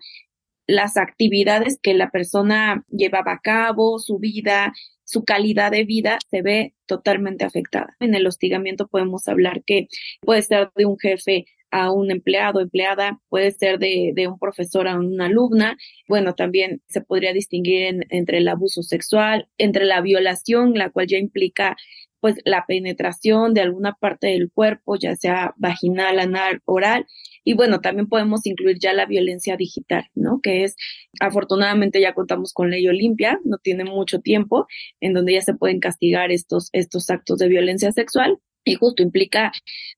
las 0.65 0.97
actividades 0.97 1.79
que 1.81 1.93
la 1.93 2.09
persona 2.09 2.83
llevaba 2.89 3.33
a 3.33 3.39
cabo, 3.39 3.99
su 3.99 4.19
vida, 4.19 4.73
su 5.03 5.23
calidad 5.23 5.71
de 5.71 5.85
vida 5.85 6.19
se 6.29 6.41
ve 6.41 6.73
totalmente 6.85 7.45
afectada. 7.45 7.95
En 7.99 8.15
el 8.15 8.27
hostigamiento 8.27 8.87
podemos 8.87 9.27
hablar 9.27 9.63
que 9.65 9.87
puede 10.21 10.41
ser 10.41 10.69
de 10.75 10.85
un 10.85 10.97
jefe 10.99 11.45
a 11.71 11.91
un 11.91 12.11
empleado, 12.11 12.61
empleada, 12.61 13.19
puede 13.29 13.51
ser 13.51 13.79
de, 13.79 14.11
de 14.15 14.27
un 14.27 14.39
profesor 14.39 14.87
a 14.87 14.97
una 14.97 15.25
alumna. 15.25 15.77
Bueno, 16.07 16.33
también 16.33 16.81
se 16.87 17.01
podría 17.01 17.33
distinguir 17.33 18.05
entre 18.09 18.39
el 18.39 18.47
abuso 18.47 18.83
sexual, 18.83 19.47
entre 19.57 19.85
la 19.85 20.01
violación, 20.01 20.73
la 20.73 20.89
cual 20.89 21.07
ya 21.07 21.17
implica 21.17 21.75
pues 22.19 22.35
la 22.45 22.65
penetración 22.67 23.53
de 23.53 23.61
alguna 23.61 23.93
parte 23.93 24.27
del 24.27 24.51
cuerpo, 24.51 24.95
ya 24.97 25.15
sea 25.15 25.53
vaginal, 25.57 26.19
anal, 26.19 26.61
oral. 26.65 27.05
Y 27.43 27.53
bueno, 27.53 27.79
también 27.79 28.07
podemos 28.07 28.45
incluir 28.45 28.77
ya 28.79 28.93
la 28.93 29.05
violencia 29.05 29.55
digital, 29.55 30.05
¿no? 30.15 30.41
Que 30.41 30.63
es, 30.63 30.75
afortunadamente 31.19 32.01
ya 32.01 32.13
contamos 32.13 32.53
con 32.53 32.69
ley 32.69 32.87
Olimpia, 32.87 33.39
no 33.45 33.57
tiene 33.57 33.85
mucho 33.85 34.19
tiempo, 34.19 34.67
en 34.99 35.13
donde 35.13 35.33
ya 35.33 35.41
se 35.41 35.53
pueden 35.53 35.79
castigar 35.79 36.31
estos, 36.31 36.69
estos 36.73 37.09
actos 37.09 37.37
de 37.37 37.47
violencia 37.47 37.91
sexual. 37.91 38.39
Y 38.67 38.75
justo 38.75 39.01
implica, 39.01 39.51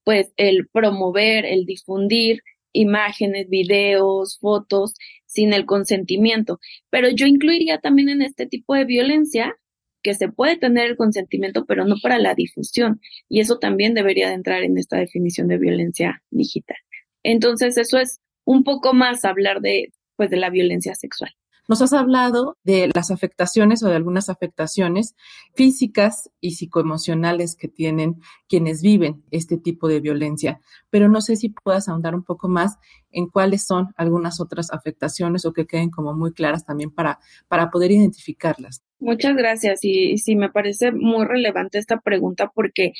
pues, 0.03 0.31
el 0.37 0.67
promover, 0.67 1.45
el 1.45 1.65
difundir 1.65 2.41
imágenes, 2.71 3.49
videos, 3.49 4.37
fotos 4.39 4.93
sin 5.25 5.53
el 5.53 5.65
consentimiento. 5.65 6.59
Pero 6.89 7.09
yo 7.09 7.25
incluiría 7.25 7.79
también 7.79 8.09
en 8.09 8.21
este 8.21 8.45
tipo 8.45 8.75
de 8.75 8.85
violencia 8.85 9.55
que 10.03 10.13
se 10.13 10.29
puede 10.29 10.57
tener 10.57 10.87
el 10.87 10.97
consentimiento, 10.97 11.65
pero 11.65 11.85
no 11.85 11.95
para 12.01 12.19
la 12.19 12.35
difusión. 12.35 13.01
Y 13.27 13.39
eso 13.41 13.57
también 13.59 13.93
debería 13.95 14.29
de 14.29 14.35
entrar 14.35 14.63
en 14.63 14.77
esta 14.77 14.97
definición 14.97 15.47
de 15.47 15.57
violencia 15.57 16.21
digital. 16.29 16.77
Entonces, 17.23 17.77
eso 17.77 17.97
es 17.97 18.19
un 18.45 18.63
poco 18.63 18.93
más 18.93 19.25
hablar 19.25 19.61
de, 19.61 19.91
pues, 20.15 20.29
de 20.29 20.37
la 20.37 20.49
violencia 20.49 20.95
sexual. 20.95 21.31
Nos 21.69 21.83
has 21.83 21.93
hablado 21.93 22.57
de 22.63 22.89
las 22.95 23.11
afectaciones 23.11 23.83
o 23.83 23.89
de 23.89 23.95
algunas 23.95 24.27
afectaciones 24.27 25.15
físicas 25.53 26.31
y 26.41 26.55
psicoemocionales 26.55 27.55
que 27.55 27.67
tienen 27.67 28.15
quienes 28.47 28.81
viven 28.81 29.23
este 29.29 29.55
tipo 29.55 29.87
de 29.87 29.99
violencia, 29.99 30.61
pero 30.89 31.09
no 31.09 31.21
sé 31.21 31.35
si 31.35 31.49
puedas 31.49 31.87
ahondar 31.87 32.15
un 32.15 32.23
poco 32.23 32.49
más 32.49 32.79
en 33.11 33.27
cuáles 33.27 33.67
son 33.67 33.89
algunas 33.97 34.41
otras 34.41 34.71
afectaciones 34.71 35.45
o 35.45 35.53
que 35.53 35.67
queden 35.67 35.91
como 35.91 36.15
muy 36.15 36.33
claras 36.33 36.65
también 36.65 36.89
para, 36.89 37.19
para 37.47 37.69
poder 37.69 37.91
identificarlas. 37.91 38.81
Muchas 38.99 39.35
gracias 39.35 39.81
y 39.83 40.17
sí, 40.17 40.35
me 40.35 40.49
parece 40.49 40.91
muy 40.91 41.27
relevante 41.27 41.77
esta 41.77 41.99
pregunta 41.99 42.51
porque 42.51 42.93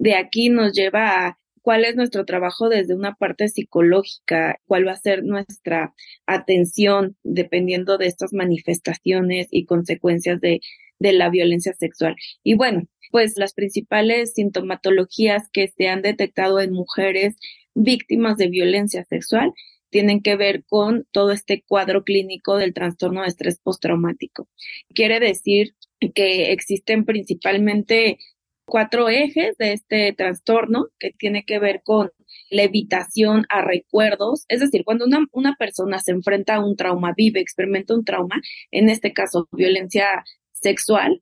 de 0.00 0.16
aquí 0.16 0.48
nos 0.48 0.72
lleva 0.72 1.28
a 1.28 1.38
cuál 1.66 1.84
es 1.84 1.96
nuestro 1.96 2.24
trabajo 2.24 2.68
desde 2.68 2.94
una 2.94 3.16
parte 3.16 3.48
psicológica, 3.48 4.60
cuál 4.66 4.86
va 4.86 4.92
a 4.92 4.96
ser 4.96 5.24
nuestra 5.24 5.94
atención 6.24 7.16
dependiendo 7.24 7.98
de 7.98 8.06
estas 8.06 8.32
manifestaciones 8.32 9.48
y 9.50 9.64
consecuencias 9.64 10.40
de, 10.40 10.60
de 11.00 11.12
la 11.12 11.28
violencia 11.28 11.72
sexual. 11.72 12.14
Y 12.44 12.54
bueno, 12.54 12.84
pues 13.10 13.32
las 13.36 13.52
principales 13.52 14.34
sintomatologías 14.34 15.48
que 15.52 15.66
se 15.66 15.88
han 15.88 16.02
detectado 16.02 16.60
en 16.60 16.70
mujeres 16.70 17.34
víctimas 17.74 18.36
de 18.36 18.46
violencia 18.46 19.04
sexual 19.04 19.52
tienen 19.90 20.22
que 20.22 20.36
ver 20.36 20.62
con 20.68 21.04
todo 21.10 21.32
este 21.32 21.64
cuadro 21.66 22.04
clínico 22.04 22.58
del 22.58 22.74
trastorno 22.74 23.22
de 23.22 23.28
estrés 23.28 23.58
postraumático. 23.58 24.48
Quiere 24.94 25.18
decir 25.18 25.74
que 26.14 26.52
existen 26.52 27.04
principalmente 27.04 28.18
cuatro 28.66 29.08
ejes 29.08 29.56
de 29.58 29.72
este 29.72 30.12
trastorno 30.12 30.88
que 30.98 31.12
tiene 31.12 31.44
que 31.44 31.58
ver 31.58 31.82
con 31.84 32.10
la 32.50 32.62
evitación 32.62 33.46
a 33.48 33.62
recuerdos, 33.62 34.44
es 34.48 34.60
decir, 34.60 34.84
cuando 34.84 35.06
una, 35.06 35.24
una 35.32 35.54
persona 35.56 35.98
se 36.00 36.12
enfrenta 36.12 36.56
a 36.56 36.64
un 36.64 36.76
trauma, 36.76 37.14
vive, 37.16 37.40
experimenta 37.40 37.94
un 37.94 38.04
trauma, 38.04 38.36
en 38.70 38.88
este 38.88 39.12
caso 39.12 39.48
violencia 39.52 40.24
sexual, 40.52 41.20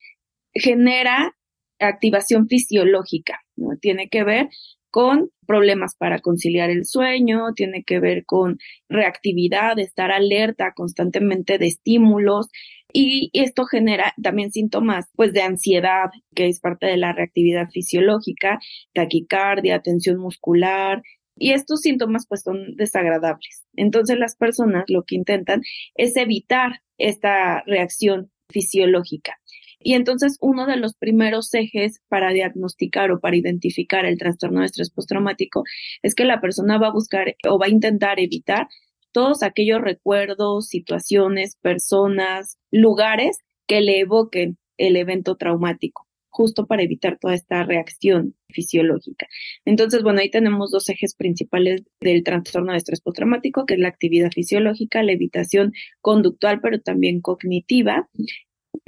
genera 0.55 1.35
activación 1.79 2.49
fisiológica, 2.49 3.41
¿no? 3.57 3.77
Tiene 3.81 4.09
que 4.09 4.25
ver 4.25 4.49
con 4.95 5.31
problemas 5.45 5.97
para 5.97 6.21
conciliar 6.21 6.71
el 6.71 6.85
sueño, 6.85 7.53
tiene 7.57 7.83
que 7.83 7.99
ver 7.99 8.25
con 8.25 8.59
reactividad, 8.89 9.77
estar 9.81 10.13
alerta 10.13 10.73
constantemente 10.73 11.59
de 11.59 11.67
estímulos, 11.67 12.47
y 12.93 13.29
esto 13.33 13.65
genera 13.65 14.15
también 14.23 14.53
síntomas 14.53 15.07
pues 15.17 15.33
de 15.33 15.43
ansiedad, 15.43 16.11
que 16.37 16.47
es 16.47 16.61
parte 16.61 16.87
de 16.87 16.97
la 16.97 17.13
reactividad 17.13 17.71
fisiológica, 17.71 18.61
taquicardia, 18.93 19.83
tensión 19.83 20.19
muscular, 20.19 21.03
y 21.37 21.55
estos 21.55 21.81
síntomas 21.81 22.27
pues 22.29 22.43
son 22.43 22.77
desagradables. 22.77 23.65
Entonces 23.75 24.17
las 24.17 24.37
personas 24.37 24.85
lo 24.87 25.03
que 25.03 25.17
intentan 25.17 25.63
es 25.97 26.17
evitar 26.17 26.83
esta 26.99 27.65
reacción 27.67 28.31
fisiológica. 28.49 29.41
Y 29.85 29.93
entonces 29.93 30.39
uno 30.41 30.67
de 30.67 30.79
los 30.79 30.95
primeros 30.95 31.53
ejes 31.53 32.01
para 32.09 32.33
diagnosticar 32.33 33.13
o 33.13 33.21
para 33.21 33.37
identificar 33.37 34.07
el 34.07 34.19
trastorno 34.19 34.61
de 34.61 34.67
estrés 34.67 34.91
postraumático 34.91 35.63
es 36.03 36.15
que 36.15 36.25
la 36.25 36.41
persona 36.41 36.79
va 36.79 36.89
a 36.89 36.93
buscar 36.93 37.37
o 37.49 37.59
va 37.59 37.67
a 37.67 37.71
intentar 37.71 38.19
evitar 38.19 38.67
todos 39.13 39.43
aquellos 39.43 39.83
recuerdos, 39.83 40.69
situaciones, 40.69 41.57
personas, 41.61 42.59
lugares 42.71 43.39
que 43.67 43.83
le 43.83 44.01
evoquen 44.01 44.57
el 44.79 44.97
evento 44.97 45.37
traumático, 45.37 46.09
justo 46.31 46.67
para 46.67 46.83
evitar 46.83 47.19
toda 47.21 47.35
esta 47.35 47.63
reacción 47.63 48.35
fisiológica. 48.49 49.29
Entonces, 49.67 50.03
bueno, 50.03 50.21
ahí 50.21 50.31
tenemos 50.31 50.71
dos 50.71 50.89
ejes 50.89 51.15
principales 51.15 51.83
del 52.01 52.25
trastorno 52.25 52.73
de 52.73 52.79
estrés 52.79 53.03
postraumático, 53.03 53.67
que 53.67 53.75
es 53.75 53.81
la 53.81 53.89
actividad 53.89 54.31
fisiológica, 54.33 55.03
la 55.03 55.13
evitación 55.13 55.73
conductual, 56.01 56.61
pero 56.63 56.81
también 56.81 57.21
cognitiva. 57.21 58.09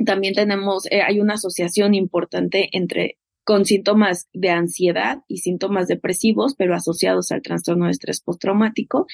También 0.05 0.35
tenemos, 0.35 0.87
eh, 0.91 1.03
hay 1.03 1.21
una 1.21 1.35
asociación 1.35 1.95
importante 1.95 2.69
entre 2.73 3.19
con 3.45 3.65
síntomas 3.65 4.29
de 4.33 4.51
ansiedad 4.51 5.19
y 5.29 5.39
síntomas 5.39 5.87
depresivos, 5.87 6.57
pero 6.57 6.75
asociados 6.75 7.31
al 7.31 7.43
trastorno 7.43 7.85
de 7.87 7.93
estrés 7.93 8.21
postraumático. 8.21 9.07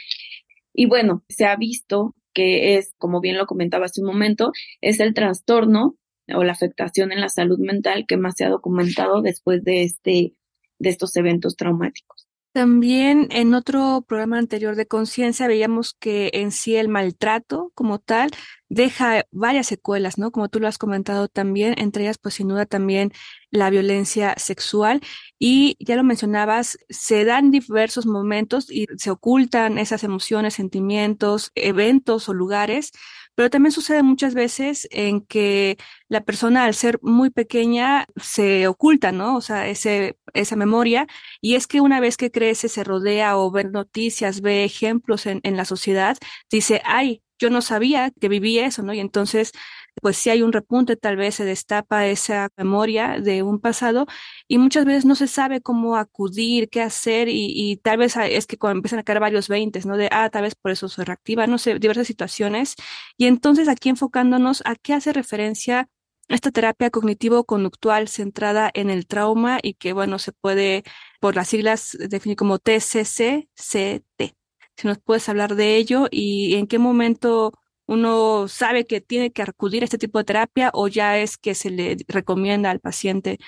Y 0.73 0.87
bueno, 0.87 1.23
se 1.29 1.45
ha 1.45 1.55
visto 1.57 2.15
que 2.33 2.77
es, 2.77 2.95
como 2.97 3.21
bien 3.21 3.37
lo 3.37 3.47
comentaba 3.47 3.87
hace 3.87 4.01
un 4.01 4.07
momento, 4.07 4.53
es 4.81 5.01
el 5.01 5.13
trastorno 5.13 5.97
o 6.35 6.45
la 6.45 6.53
afectación 6.53 7.13
en 7.13 7.21
la 7.21 7.29
salud 7.29 7.59
mental 7.59 8.07
que 8.09 8.17
más 8.17 8.35
se 8.37 8.45
ha 8.45 8.49
documentado 8.49 9.21
después 9.21 9.63
de 9.65 9.83
este, 9.83 10.35
de 10.79 10.89
estos 10.89 11.15
eventos 11.17 11.57
traumáticos. 11.57 12.22
También 12.53 13.29
en 13.31 13.55
otro 13.55 14.05
programa 14.07 14.37
anterior 14.37 14.77
de 14.77 14.87
conciencia 14.87 15.47
veíamos 15.49 15.95
que 15.99 16.31
en 16.35 16.53
sí 16.53 16.77
el 16.77 16.89
maltrato 16.89 17.73
como 17.75 17.99
tal 17.99 18.31
deja 18.69 19.25
varias 19.31 19.67
secuelas, 19.67 20.19
¿no? 20.19 20.33
Como 20.33 20.51
tú 20.51 20.61
lo 20.61 20.69
has 20.69 20.77
comentado 20.77 21.29
también, 21.29 21.75
entre 21.79 22.05
ellas 22.05 22.19
pues 22.19 22.35
sin 22.35 22.49
duda 22.49 22.67
también 22.67 23.11
la 23.51 23.71
violencia 23.71 24.35
sexual 24.37 25.01
y 25.39 25.77
ya 25.81 25.97
lo 25.97 26.05
mencionabas, 26.05 26.77
se 26.91 27.25
dan 27.25 27.51
diversos 27.51 28.05
momentos 28.05 28.71
y 28.71 28.87
se 28.99 29.11
ocultan 29.11 29.79
esas 29.79 30.05
emociones, 30.05 30.53
sentimientos, 30.55 31.53
eventos 31.55 32.29
o 32.29 32.35
lugares 32.35 32.93
pero 33.35 33.51
también 33.51 33.73
sucede 33.73 34.03
muchas 34.03 34.35
veces 34.35 34.89
en 34.91 35.23
que 35.23 35.79
la 36.09 36.23
persona 36.25 36.65
al 36.65 36.75
ser 36.75 36.99
muy 37.03 37.31
pequeña 37.31 38.07
se 38.17 38.67
oculta, 38.69 39.13
¿no? 39.13 39.37
O 39.37 39.41
sea, 39.41 39.69
ese, 39.69 40.19
esa 40.35 40.57
memoria. 40.57 41.07
Y 41.41 41.55
es 41.55 41.67
que 41.67 41.81
una 41.81 42.01
vez 42.01 42.17
que 42.17 42.31
crece, 42.31 42.69
se 42.69 42.85
rodea 42.85 43.37
o 43.39 43.51
ve 43.51 43.65
noticias, 43.65 44.41
ve 44.41 44.65
ejemplos 44.65 45.27
en, 45.27 45.41
en 45.45 45.57
la 45.57 45.65
sociedad, 45.65 46.19
dice, 46.51 46.83
ay, 46.85 47.23
yo 47.39 47.51
no 47.51 47.61
sabía 47.63 48.13
que 48.21 48.29
vivía 48.29 48.67
eso, 48.67 48.83
¿no? 48.83 48.95
Y 48.95 49.01
entonces 49.01 49.53
pues 50.01 50.17
si 50.17 50.31
hay 50.31 50.43
un 50.43 50.53
repunte, 50.53 50.97
tal 50.97 51.17
vez 51.17 51.37
se 51.37 51.45
destapa 51.45 52.07
esa 52.07 52.49
memoria 52.57 53.19
de 53.21 53.43
un 53.43 53.61
pasado 53.61 54.07
y 54.49 54.59
muchas 54.59 54.85
veces 54.85 55.05
no 55.05 55.15
se 55.15 55.29
sabe 55.29 55.61
cómo 55.61 55.97
acudir, 55.97 56.69
qué 56.71 56.81
hacer 56.83 57.29
y, 57.31 57.77
tal 57.83 57.99
vez 57.99 58.17
es 58.17 58.47
que 58.47 58.59
cuando 58.59 58.79
empiezan 58.79 59.01
a 59.01 59.03
caer 59.03 59.21
varios 59.21 59.49
veintes, 59.49 59.87
¿no? 59.87 59.97
De, 59.97 60.09
ah, 60.13 60.31
tal 60.31 60.43
vez 60.43 60.55
por 60.55 60.71
eso 60.73 60.89
se 60.89 61.05
reactiva, 61.05 61.47
no 61.47 61.59
sé, 61.59 61.79
diversas 61.79 62.07
situaciones. 62.07 62.75
Y 63.17 63.27
entonces 63.27 63.69
aquí 63.69 63.89
enfocándonos 63.89 64.63
a 64.67 64.77
qué 64.77 64.95
hace 64.95 65.13
referencia 65.13 65.89
esta 66.29 66.51
terapia 66.51 66.91
cognitivo-conductual 66.91 68.09
centrada 68.09 68.71
en 68.75 68.91
el 68.91 69.07
trauma 69.07 69.59
y 69.63 69.75
que, 69.75 69.93
bueno, 69.93 70.19
se 70.19 70.33
puede, 70.33 70.85
por 71.21 71.37
las 71.37 71.49
siglas, 71.49 71.97
definir 72.09 72.37
como 72.37 72.59
TCCCT. 72.59 74.35
Si 74.77 74.89
nos 74.89 74.99
puedes 74.99 75.29
hablar 75.29 75.55
de 75.55 75.77
ello 75.77 76.09
y 76.11 76.55
en 76.55 76.67
qué 76.67 76.79
momento 76.79 77.53
uno 77.93 78.49
sabe 78.49 78.87
que 78.87 79.01
tiene 79.01 79.31
que 79.31 79.43
acudir 79.43 79.83
a 79.83 79.85
este 79.85 79.99
tipo 79.99 80.19
de 80.19 80.25
terapia 80.25 80.71
o 80.73 80.89
ya 80.89 81.19
es 81.19 81.37
que 81.37 81.55
se 81.55 81.71
le 81.71 81.97
recomienda 82.09 82.71
al 82.71 82.81
paciente 82.81 83.39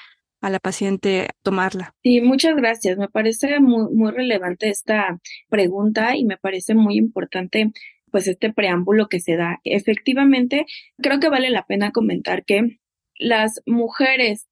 a 0.43 0.51
la 0.51 0.59
paciente 0.59 1.31
tomarla. 1.43 1.95
Sí, 2.03 2.21
muchas 2.21 2.55
gracias. 2.55 2.99
Me 2.99 3.09
parece 3.09 3.61
muy, 3.61 3.91
muy 3.95 4.13
relevante 4.13 4.69
esta 4.69 5.19
pregunta 5.49 6.17
y 6.17 6.27
me 6.27 6.37
parece 6.37 6.75
muy 6.75 6.99
importante 6.99 7.73
pues 8.11 8.29
este 8.29 8.53
preámbulo 8.53 9.09
que 9.09 9.21
se 9.21 9.37
da. 9.37 9.61
Efectivamente, 9.65 10.67
creo 10.99 11.19
que 11.19 11.31
vale 11.31 11.49
la 11.49 11.65
pena 11.65 11.93
comentar 11.93 12.45
que 12.45 12.79
las 13.19 13.63
mujeres 13.65 14.47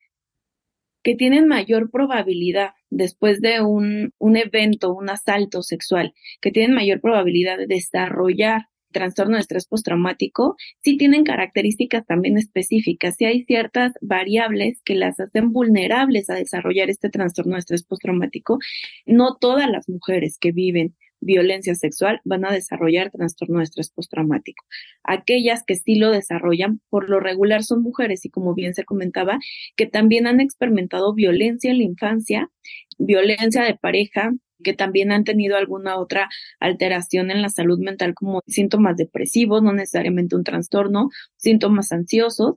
que 1.03 1.15
tienen 1.15 1.47
mayor 1.47 1.91
probabilidad 1.91 2.71
después 2.89 3.43
de 3.43 3.61
un, 3.61 4.13
un 4.19 4.37
evento, 4.39 4.95
un 4.95 5.11
asalto 5.11 5.63
sexual, 5.63 6.15
que 6.41 6.51
tienen 6.51 6.75
mayor 6.75 7.01
probabilidad 7.03 7.59
de 7.59 7.67
desarrollar 7.67 8.63
trastorno 8.93 9.35
de 9.35 9.41
estrés 9.41 9.67
postraumático, 9.67 10.57
sí 10.81 10.97
tienen 10.97 11.25
características 11.25 12.07
también 12.07 12.39
específicas. 12.39 13.17
Sí 13.17 13.25
hay 13.25 13.45
ciertas 13.45 13.93
variables 14.01 14.81
que 14.85 14.95
las 14.95 15.19
hacen 15.19 15.53
vulnerables 15.53 16.31
a 16.31 16.35
desarrollar 16.35 16.91
este 16.91 17.11
trastorno 17.11 17.55
de 17.55 17.61
estrés 17.61 17.85
postraumático. 17.85 18.59
No 19.07 19.37
todas 19.41 19.71
las 19.71 19.89
mujeres 19.89 20.39
que 20.39 20.53
viven 20.53 20.95
violencia 21.23 21.75
sexual 21.75 22.21
van 22.25 22.45
a 22.45 22.53
desarrollar 22.53 23.11
trastorno 23.11 23.59
de 23.59 23.65
estrés 23.65 23.91
postraumático. 23.91 24.65
Aquellas 25.05 25.65
que 25.65 25.77
sí 25.77 25.95
lo 25.95 26.11
desarrollan, 26.11 26.81
por 26.91 27.09
lo 27.09 27.21
regular 27.21 27.63
son 27.63 27.83
mujeres 27.83 28.25
y 28.25 28.31
como 28.31 28.55
bien 28.55 28.75
se 28.75 28.85
comentaba, 28.85 29.39
que 29.77 29.87
también 29.87 30.27
han 30.27 30.41
experimentado 30.41 31.15
violencia 31.15 31.71
en 31.71 31.79
la 31.79 31.85
infancia, 31.85 32.51
violencia 32.99 33.63
de 33.63 33.75
pareja, 33.75 34.33
que 34.63 34.75
también 34.75 35.13
han 35.13 35.25
tenido 35.25 35.57
alguna 35.57 35.97
otra 35.97 36.29
alteración 36.61 37.31
en 37.31 37.43
la 37.43 37.49
salud 37.49 37.79
mental 37.79 38.15
como 38.15 38.43
síntomas 38.47 38.97
depresivos, 38.97 39.63
no 39.63 39.73
necesariamente 39.73 40.37
un 40.37 40.45
trastorno, 40.45 41.09
síntomas 41.37 41.93
ansiosos. 41.93 42.57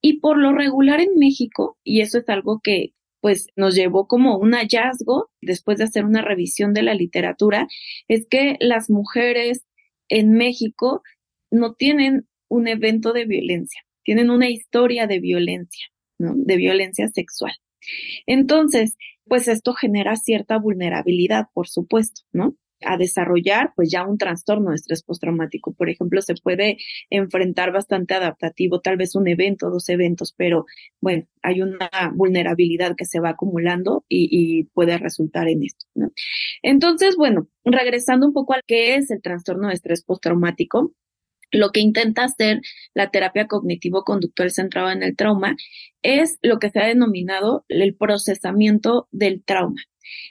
Y 0.00 0.20
por 0.20 0.38
lo 0.38 0.52
regular 0.52 1.00
en 1.00 1.16
México, 1.16 1.76
y 1.84 2.00
eso 2.00 2.18
es 2.18 2.28
algo 2.28 2.60
que 2.62 2.92
pues 3.20 3.48
nos 3.56 3.74
llevó 3.74 4.06
como 4.06 4.38
un 4.38 4.52
hallazgo 4.52 5.30
después 5.40 5.78
de 5.78 5.84
hacer 5.84 6.04
una 6.04 6.22
revisión 6.22 6.72
de 6.72 6.82
la 6.82 6.94
literatura, 6.94 7.66
es 8.08 8.26
que 8.28 8.56
las 8.60 8.90
mujeres 8.90 9.66
en 10.08 10.32
México 10.32 11.02
no 11.50 11.74
tienen 11.74 12.26
un 12.48 12.68
evento 12.68 13.12
de 13.12 13.26
violencia, 13.26 13.82
tienen 14.02 14.30
una 14.30 14.48
historia 14.48 15.06
de 15.06 15.20
violencia, 15.20 15.86
¿no? 16.18 16.32
de 16.34 16.56
violencia 16.56 17.08
sexual. 17.08 17.52
Entonces, 18.26 18.96
pues 19.24 19.48
esto 19.48 19.74
genera 19.74 20.16
cierta 20.16 20.58
vulnerabilidad, 20.58 21.46
por 21.54 21.68
supuesto, 21.68 22.22
¿no? 22.32 22.56
A 22.84 22.96
desarrollar 22.96 23.72
pues 23.76 23.90
ya 23.90 24.06
un 24.06 24.18
trastorno 24.18 24.70
de 24.70 24.76
estrés 24.76 25.02
postraumático. 25.02 25.72
Por 25.72 25.90
ejemplo, 25.90 26.20
se 26.22 26.34
puede 26.34 26.78
enfrentar 27.10 27.72
bastante 27.72 28.14
adaptativo, 28.14 28.80
tal 28.80 28.96
vez 28.96 29.14
un 29.14 29.28
evento, 29.28 29.70
dos 29.70 29.88
eventos, 29.88 30.34
pero 30.36 30.66
bueno, 31.00 31.26
hay 31.42 31.62
una 31.62 31.90
vulnerabilidad 32.14 32.96
que 32.96 33.04
se 33.04 33.20
va 33.20 33.30
acumulando 33.30 34.04
y, 34.08 34.64
puede 34.74 34.98
resultar 34.98 35.48
en 35.48 35.62
esto. 35.62 35.86
Entonces, 36.62 37.16
bueno, 37.16 37.48
regresando 37.64 38.26
un 38.26 38.32
poco 38.32 38.54
al 38.54 38.62
que 38.66 38.94
es 38.94 39.10
el 39.10 39.22
trastorno 39.22 39.68
de 39.68 39.74
estrés 39.74 40.02
postraumático, 40.04 40.92
lo 41.52 41.70
que 41.70 41.80
intenta 41.80 42.24
hacer 42.24 42.60
la 42.94 43.10
terapia 43.10 43.46
cognitivo-conductual 43.46 44.50
centrada 44.50 44.92
en 44.92 45.02
el 45.02 45.16
trauma 45.16 45.56
es 46.02 46.38
lo 46.42 46.58
que 46.58 46.70
se 46.70 46.80
ha 46.80 46.86
denominado 46.86 47.64
el 47.68 47.94
procesamiento 47.96 49.08
del 49.10 49.42
trauma. 49.44 49.80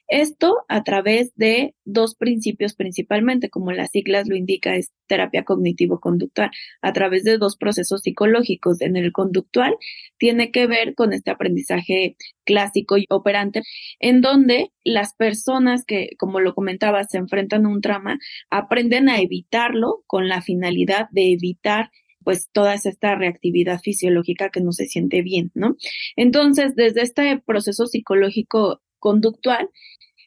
Esto 0.07 0.57
a 0.67 0.83
través 0.83 1.33
de 1.35 1.75
dos 1.85 2.15
principios 2.15 2.73
principalmente, 2.73 3.49
como 3.49 3.71
las 3.71 3.91
siglas 3.91 4.27
lo 4.27 4.35
indica, 4.35 4.75
es 4.75 4.91
terapia 5.07 5.43
cognitivo-conductual, 5.43 6.51
a 6.81 6.93
través 6.93 7.23
de 7.23 7.37
dos 7.37 7.57
procesos 7.57 8.01
psicológicos. 8.01 8.81
En 8.81 8.95
el 8.95 9.11
conductual 9.11 9.75
tiene 10.17 10.51
que 10.51 10.67
ver 10.67 10.95
con 10.95 11.13
este 11.13 11.31
aprendizaje 11.31 12.15
clásico 12.45 12.97
y 12.97 13.05
operante, 13.09 13.63
en 13.99 14.21
donde 14.21 14.71
las 14.83 15.15
personas 15.15 15.85
que, 15.85 16.11
como 16.17 16.39
lo 16.39 16.53
comentaba, 16.53 17.03
se 17.03 17.17
enfrentan 17.17 17.65
a 17.65 17.69
un 17.69 17.81
trauma, 17.81 18.17
aprenden 18.49 19.09
a 19.09 19.19
evitarlo 19.19 20.03
con 20.07 20.27
la 20.27 20.41
finalidad 20.41 21.07
de 21.11 21.31
evitar 21.33 21.91
pues 22.23 22.49
toda 22.51 22.73
esta 22.73 23.15
reactividad 23.15 23.79
fisiológica 23.79 24.49
que 24.49 24.61
no 24.61 24.71
se 24.71 24.85
siente 24.85 25.21
bien, 25.21 25.51
¿no? 25.53 25.75
Entonces, 26.15 26.75
desde 26.75 27.01
este 27.01 27.41
proceso 27.45 27.87
psicológico 27.87 28.81
conductual, 28.99 29.69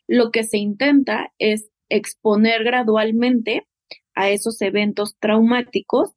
lo 0.07 0.31
que 0.31 0.45
se 0.45 0.59
intenta 0.59 1.33
es 1.39 1.71
exponer 1.89 2.65
gradualmente 2.65 3.67
a 4.15 4.31
esos 4.31 4.61
eventos 4.63 5.17
traumáticos 5.19 6.11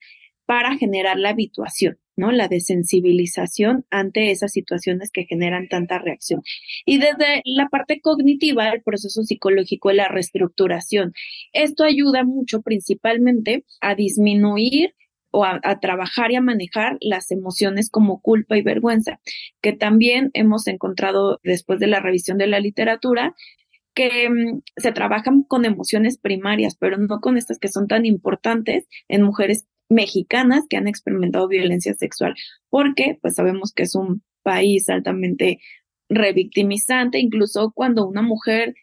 para 0.45 0.77
generar 0.77 1.17
la 1.17 1.29
habituación, 1.29 1.97
¿no? 2.15 2.31
La 2.31 2.47
desensibilización 2.47 3.85
ante 3.89 4.31
esas 4.31 4.51
situaciones 4.51 5.11
que 5.11 5.25
generan 5.25 5.67
tanta 5.67 5.99
reacción. 5.99 6.41
Y 6.85 6.99
desde 6.99 7.41
la 7.45 7.67
parte 7.69 7.99
cognitiva, 7.99 8.69
el 8.69 8.83
proceso 8.83 9.23
psicológico 9.23 9.89
de 9.89 9.95
la 9.95 10.07
reestructuración. 10.07 11.13
Esto 11.51 11.83
ayuda 11.83 12.23
mucho 12.23 12.61
principalmente 12.61 13.65
a 13.81 13.95
disminuir 13.95 14.93
o 15.35 15.43
a, 15.43 15.59
trabajar 15.81 16.31
y 16.31 16.35
a 16.37 16.41
manejar 16.41 16.97
las 17.01 17.29
emociones 17.29 17.89
como 17.89 18.21
culpa 18.21 18.57
y 18.57 18.61
vergüenza, 18.61 19.19
que 19.61 19.73
también 19.73 20.31
hemos 20.33 20.65
encontrado 20.67 21.41
después 21.43 21.77
de 21.79 21.87
la 21.87 21.99
revisión 21.99 22.37
de 22.37 22.47
la 22.47 22.61
literatura 22.61 23.35
que 23.93 24.29
mm, 24.29 24.61
se 24.77 24.93
trabajan 24.93 25.43
con 25.43 25.65
emociones 25.65 26.17
primarias, 26.17 26.77
pero 26.79 26.97
no 26.97 27.19
con 27.19 27.37
estas 27.37 27.59
que 27.59 27.67
son 27.67 27.87
tan 27.87 28.05
importantes 28.05 28.87
en 29.09 29.23
mujeres 29.23 29.67
mexicanas 29.89 30.63
que 30.69 30.77
han 30.77 30.87
experimentado 30.87 31.49
violencia 31.49 31.93
sexual, 31.95 32.33
porque 32.69 33.19
pues 33.21 33.35
sabemos 33.35 33.73
que 33.73 33.83
es 33.83 33.93
un 33.93 34.23
país 34.41 34.87
altamente 34.87 35.59
revictimizante, 36.07 37.19
incluso 37.19 37.73
cuando 37.75 38.07
una 38.07 38.21
mujer 38.21 38.73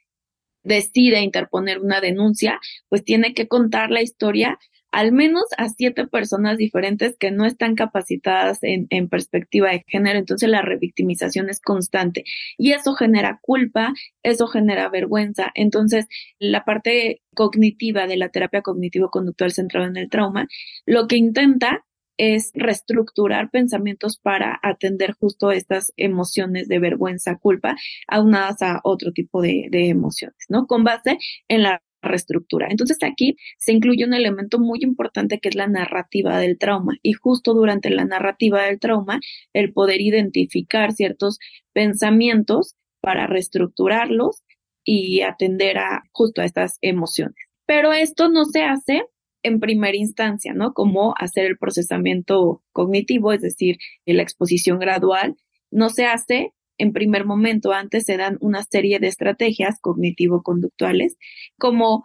decide 0.65 1.23
interponer 1.23 1.79
una 1.81 2.03
denuncia, 2.03 2.61
pues 2.91 3.05
tiene 3.05 3.33
que 3.33 3.49
contar 3.49 3.91
la 3.91 4.03
historia 4.03 4.59
al 4.93 5.11
menos 5.11 5.45
a 5.57 5.69
siete 5.71 6.07
personas 6.07 6.59
diferentes 6.59 7.17
que 7.19 7.31
no 7.31 7.47
están 7.47 7.75
capacitadas 7.75 8.59
en, 8.63 9.09
perspectiva 9.09 9.71
de 9.71 9.85
género, 9.89 10.19
entonces 10.19 10.49
la 10.49 10.63
revictimización 10.63 11.49
es 11.49 11.61
constante 11.61 12.25
y 12.59 12.73
eso 12.73 12.95
genera 12.95 13.41
culpa, 13.43 13.95
eso 14.23 14.47
genera 14.47 14.89
vergüenza. 14.91 15.51
Entonces, 15.55 16.07
la 16.39 16.65
parte 16.65 17.23
cognitiva 17.35 18.07
de 18.07 18.17
la 18.19 18.29
terapia 18.29 18.63
cognitivo-conductual 18.63 19.53
centrada 19.53 19.87
en 19.87 19.97
el 19.97 20.11
trauma, 20.11 20.47
lo 20.87 21.09
que 21.09 21.17
intenta 21.17 21.85
es 22.19 22.51
reestructurar 22.55 23.51
pensamientos 23.51 24.19
para 24.19 24.61
atender 24.63 25.15
justo 25.19 25.51
estas 25.51 25.93
emociones 25.97 26.69
de 26.69 26.79
vergüenza, 26.79 27.39
culpa, 27.39 27.77
aunadas 28.07 28.61
a 28.61 28.81
otro 28.85 29.13
tipo 29.13 29.41
de 29.41 29.69
emociones, 29.73 30.45
¿no? 30.49 30.67
Con 30.67 30.85
base 30.85 31.19
en 31.49 31.63
la 31.63 31.83
reestructura. 32.03 32.67
Entonces 32.71 32.99
aquí 33.03 33.37
se 33.59 33.73
incluye 33.73 34.05
un 34.05 34.15
elemento 34.15 34.59
muy 34.59 34.81
importante 34.83 35.39
que 35.39 35.49
es 35.49 35.55
la 35.55 35.69
narrativa 35.69 36.39
del 36.39 36.59
trauma 36.59 36.99
y 37.03 37.13
justo 37.13 37.55
durante 37.55 37.91
la 37.91 38.05
narrativa 38.05 38.65
del 38.65 38.81
trauma 38.81 39.21
el 39.53 39.73
poder 39.73 40.01
identificar 40.01 40.93
ciertos 40.93 41.39
pensamientos 41.73 42.77
para 43.01 43.27
reestructurarlos 43.27 44.43
y 44.85 45.23
atender 45.23 45.79
a 45.79 46.03
justo 46.13 46.43
a 46.43 46.45
estas 46.45 46.79
emociones. 46.81 47.37
Pero 47.67 47.93
esto 47.93 48.29
no 48.29 48.45
se 48.45 48.65
hace 48.65 49.03
en 49.43 49.61
primera 49.61 49.97
instancia, 49.97 50.55
¿no? 50.55 50.73
Como 50.73 51.15
hacer 51.19 51.47
el 51.47 51.59
procesamiento 51.59 52.63
cognitivo, 52.73 53.33
es 53.33 53.41
decir, 53.41 53.79
la 54.07 54.23
exposición 54.23 54.79
gradual, 54.79 55.37
no 55.71 55.89
se 55.89 56.07
hace 56.07 56.53
en 56.83 56.93
primer 56.93 57.25
momento, 57.25 57.73
antes 57.73 58.05
se 58.05 58.17
dan 58.17 58.39
una 58.41 58.65
serie 58.65 58.99
de 58.99 59.07
estrategias 59.07 59.79
cognitivo-conductuales 59.81 61.17
como 61.57 62.05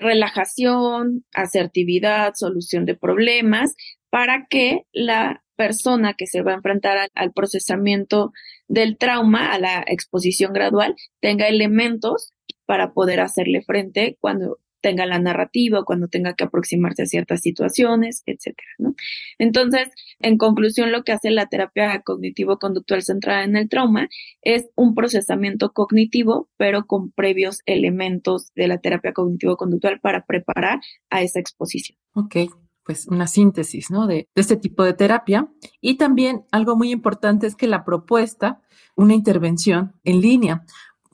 relajación, 0.00 1.24
asertividad, 1.32 2.32
solución 2.34 2.86
de 2.86 2.96
problemas, 2.96 3.76
para 4.10 4.46
que 4.50 4.82
la 4.92 5.44
persona 5.54 6.14
que 6.14 6.26
se 6.26 6.42
va 6.42 6.52
a 6.52 6.56
enfrentar 6.56 7.08
al, 7.14 7.32
procesamiento 7.32 8.32
del 8.66 8.96
trauma, 8.98 9.52
a 9.52 9.60
la 9.60 9.84
exposición 9.86 10.52
gradual, 10.52 10.96
tenga 11.20 11.46
elementos 11.46 12.32
para 12.66 12.92
poder 12.92 13.20
hacerle 13.20 13.62
frente 13.62 14.16
cuando 14.20 14.58
tenga 14.80 15.06
la 15.06 15.18
narrativa, 15.18 15.84
cuando 15.84 16.08
tenga 16.08 16.34
que 16.34 16.44
aproximarse 16.44 17.02
a 17.02 17.06
ciertas 17.06 17.40
situaciones, 17.40 18.22
etcétera, 18.26 18.68
¿no? 18.78 18.94
Entonces, 19.38 19.88
en 20.20 20.38
conclusión, 20.38 20.92
lo 20.92 21.04
que 21.04 21.12
hace 21.12 21.30
la 21.30 21.46
terapia 21.46 22.02
cognitivo-conductual 22.02 23.02
centrada 23.02 23.44
en 23.44 23.56
el 23.56 23.68
trauma 23.68 24.08
es 24.42 24.68
un 24.74 24.94
procesamiento 24.94 25.72
cognitivo, 25.72 26.48
pero 26.56 26.86
con 26.86 27.10
previos 27.10 27.60
elementos 27.66 28.52
de 28.54 28.68
la 28.68 28.78
terapia 28.78 29.12
cognitivo-conductual 29.12 30.00
para 30.00 30.24
preparar 30.24 30.80
a 31.10 31.22
esa 31.22 31.40
exposición. 31.40 31.98
Ok, 32.14 32.36
pues 32.84 33.06
una 33.06 33.26
síntesis, 33.26 33.90
¿no? 33.90 34.06
De, 34.06 34.28
de 34.34 34.40
este 34.40 34.56
tipo 34.56 34.82
de 34.82 34.94
terapia. 34.94 35.48
Y 35.80 35.96
también 35.96 36.44
algo 36.50 36.76
muy 36.76 36.90
importante 36.90 37.46
es 37.46 37.54
que 37.54 37.66
la 37.66 37.84
propuesta, 37.84 38.60
una 38.96 39.14
intervención 39.14 39.92
en 40.04 40.20
línea, 40.20 40.64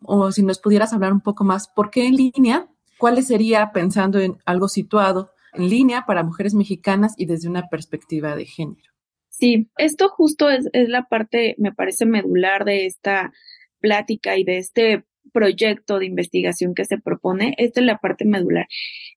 o 0.02 0.30
si 0.32 0.42
nos 0.42 0.58
pudieras 0.58 0.92
hablar 0.92 1.12
un 1.12 1.20
poco 1.20 1.44
más, 1.44 1.68
¿por 1.68 1.90
qué 1.90 2.06
en 2.06 2.16
línea? 2.16 2.68
¿Cuáles 2.98 3.26
sería 3.26 3.72
pensando 3.72 4.18
en 4.18 4.36
algo 4.44 4.68
situado 4.68 5.32
en 5.52 5.68
línea 5.68 6.04
para 6.06 6.22
mujeres 6.22 6.54
mexicanas 6.54 7.14
y 7.16 7.26
desde 7.26 7.48
una 7.48 7.68
perspectiva 7.68 8.36
de 8.36 8.46
género? 8.46 8.92
Sí, 9.28 9.68
esto 9.76 10.08
justo 10.08 10.48
es, 10.48 10.68
es 10.72 10.88
la 10.88 11.04
parte, 11.04 11.56
me 11.58 11.72
parece, 11.72 12.06
medular 12.06 12.64
de 12.64 12.86
esta 12.86 13.32
plática 13.80 14.36
y 14.36 14.44
de 14.44 14.58
este 14.58 15.04
proyecto 15.32 15.98
de 15.98 16.06
investigación 16.06 16.74
que 16.74 16.86
se 16.86 16.98
propone. 16.98 17.54
Esta 17.58 17.80
es 17.80 17.86
la 17.86 17.98
parte 17.98 18.24
medular. 18.24 18.66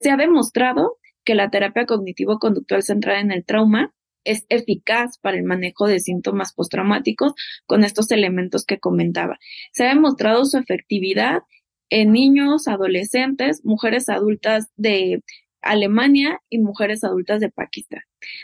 Se 0.02 0.12
ha 0.12 0.18
demostrado 0.18 0.98
que 1.24 1.36
la 1.36 1.50
terapia 1.50 1.86
cognitivo-conductual 1.86 2.84
centrada 2.84 3.20
en 3.20 3.32
el 3.32 3.46
trauma 3.46 3.94
es 4.26 4.46
eficaz 4.50 5.18
para 5.20 5.38
el 5.38 5.44
manejo 5.44 5.88
de 5.88 6.00
síntomas 6.00 6.54
postraumáticos 6.54 7.34
con 7.66 7.84
estos 7.84 8.12
elementos 8.12 8.66
que 8.66 8.80
comentaba. 8.80 9.38
Se 9.72 9.86
ha 9.86 9.90
demostrado 9.94 10.44
su 10.46 10.58
efectividad 10.58 11.44
en 11.90 12.12
niños, 12.12 12.68
adolescentes, 12.68 13.64
mujeres 13.64 14.10
adultas 14.10 14.68
de 14.76 15.22
Alemania 15.62 16.40
y 16.50 16.60
mujeres 16.60 17.04
adultas 17.04 17.40
de 17.40 17.50
Pakistán. 17.50 18.02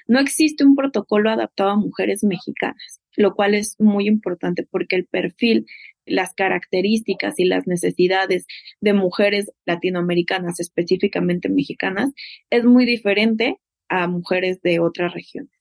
No 0.08 0.20
existe 0.20 0.66
un 0.66 0.76
protocolo 0.76 1.30
adaptado 1.30 1.72
a 1.72 1.76
mujeres 1.76 2.24
mexicanas, 2.24 3.00
lo 3.16 3.36
cual 3.36 3.56
es 3.56 3.76
muy 3.80 4.08
importante 4.08 4.68
porque 4.70 4.96
el 4.96 5.06
perfil, 5.06 5.66
las 6.06 6.34
características 6.34 7.40
y 7.40 7.46
las 7.46 7.68
necesidades 7.68 8.46
de 8.82 8.94
mujeres 8.94 9.52
latinoamericanas, 9.66 10.60
específicamente 10.60 11.50
mexicanas, 11.50 12.12
es 12.50 12.66
muy 12.66 12.86
diferente 12.86 13.58
a 13.90 14.08
mujeres 14.08 14.62
de 14.62 14.80
otras 14.80 15.14
regiones. 15.14 15.52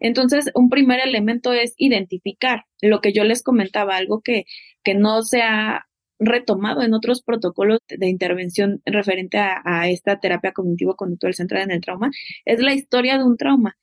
Entonces, 0.00 0.50
un 0.54 0.70
primer 0.70 1.00
elemento 1.00 1.52
es 1.52 1.74
identificar 1.76 2.64
lo 2.80 3.00
que 3.00 3.12
yo 3.12 3.24
les 3.24 3.42
comentaba, 3.42 3.96
algo 3.96 4.22
que, 4.22 4.44
que 4.82 4.94
no 4.94 5.22
se 5.22 5.42
ha 5.42 5.86
retomado 6.22 6.82
en 6.82 6.94
otros 6.94 7.22
protocolos 7.22 7.80
de 7.88 8.08
intervención 8.08 8.80
referente 8.84 9.38
a, 9.38 9.88
esta 9.88 10.20
terapia 10.20 10.52
cognitivo-conductual 10.52 11.34
centrada 11.34 11.64
en 11.64 11.72
el 11.72 11.80
trauma, 11.80 12.10
es 12.44 12.60
la 12.60 12.74
historia 12.74 13.18
de 13.18 13.24
un 13.24 13.36
trauma. 13.36 13.76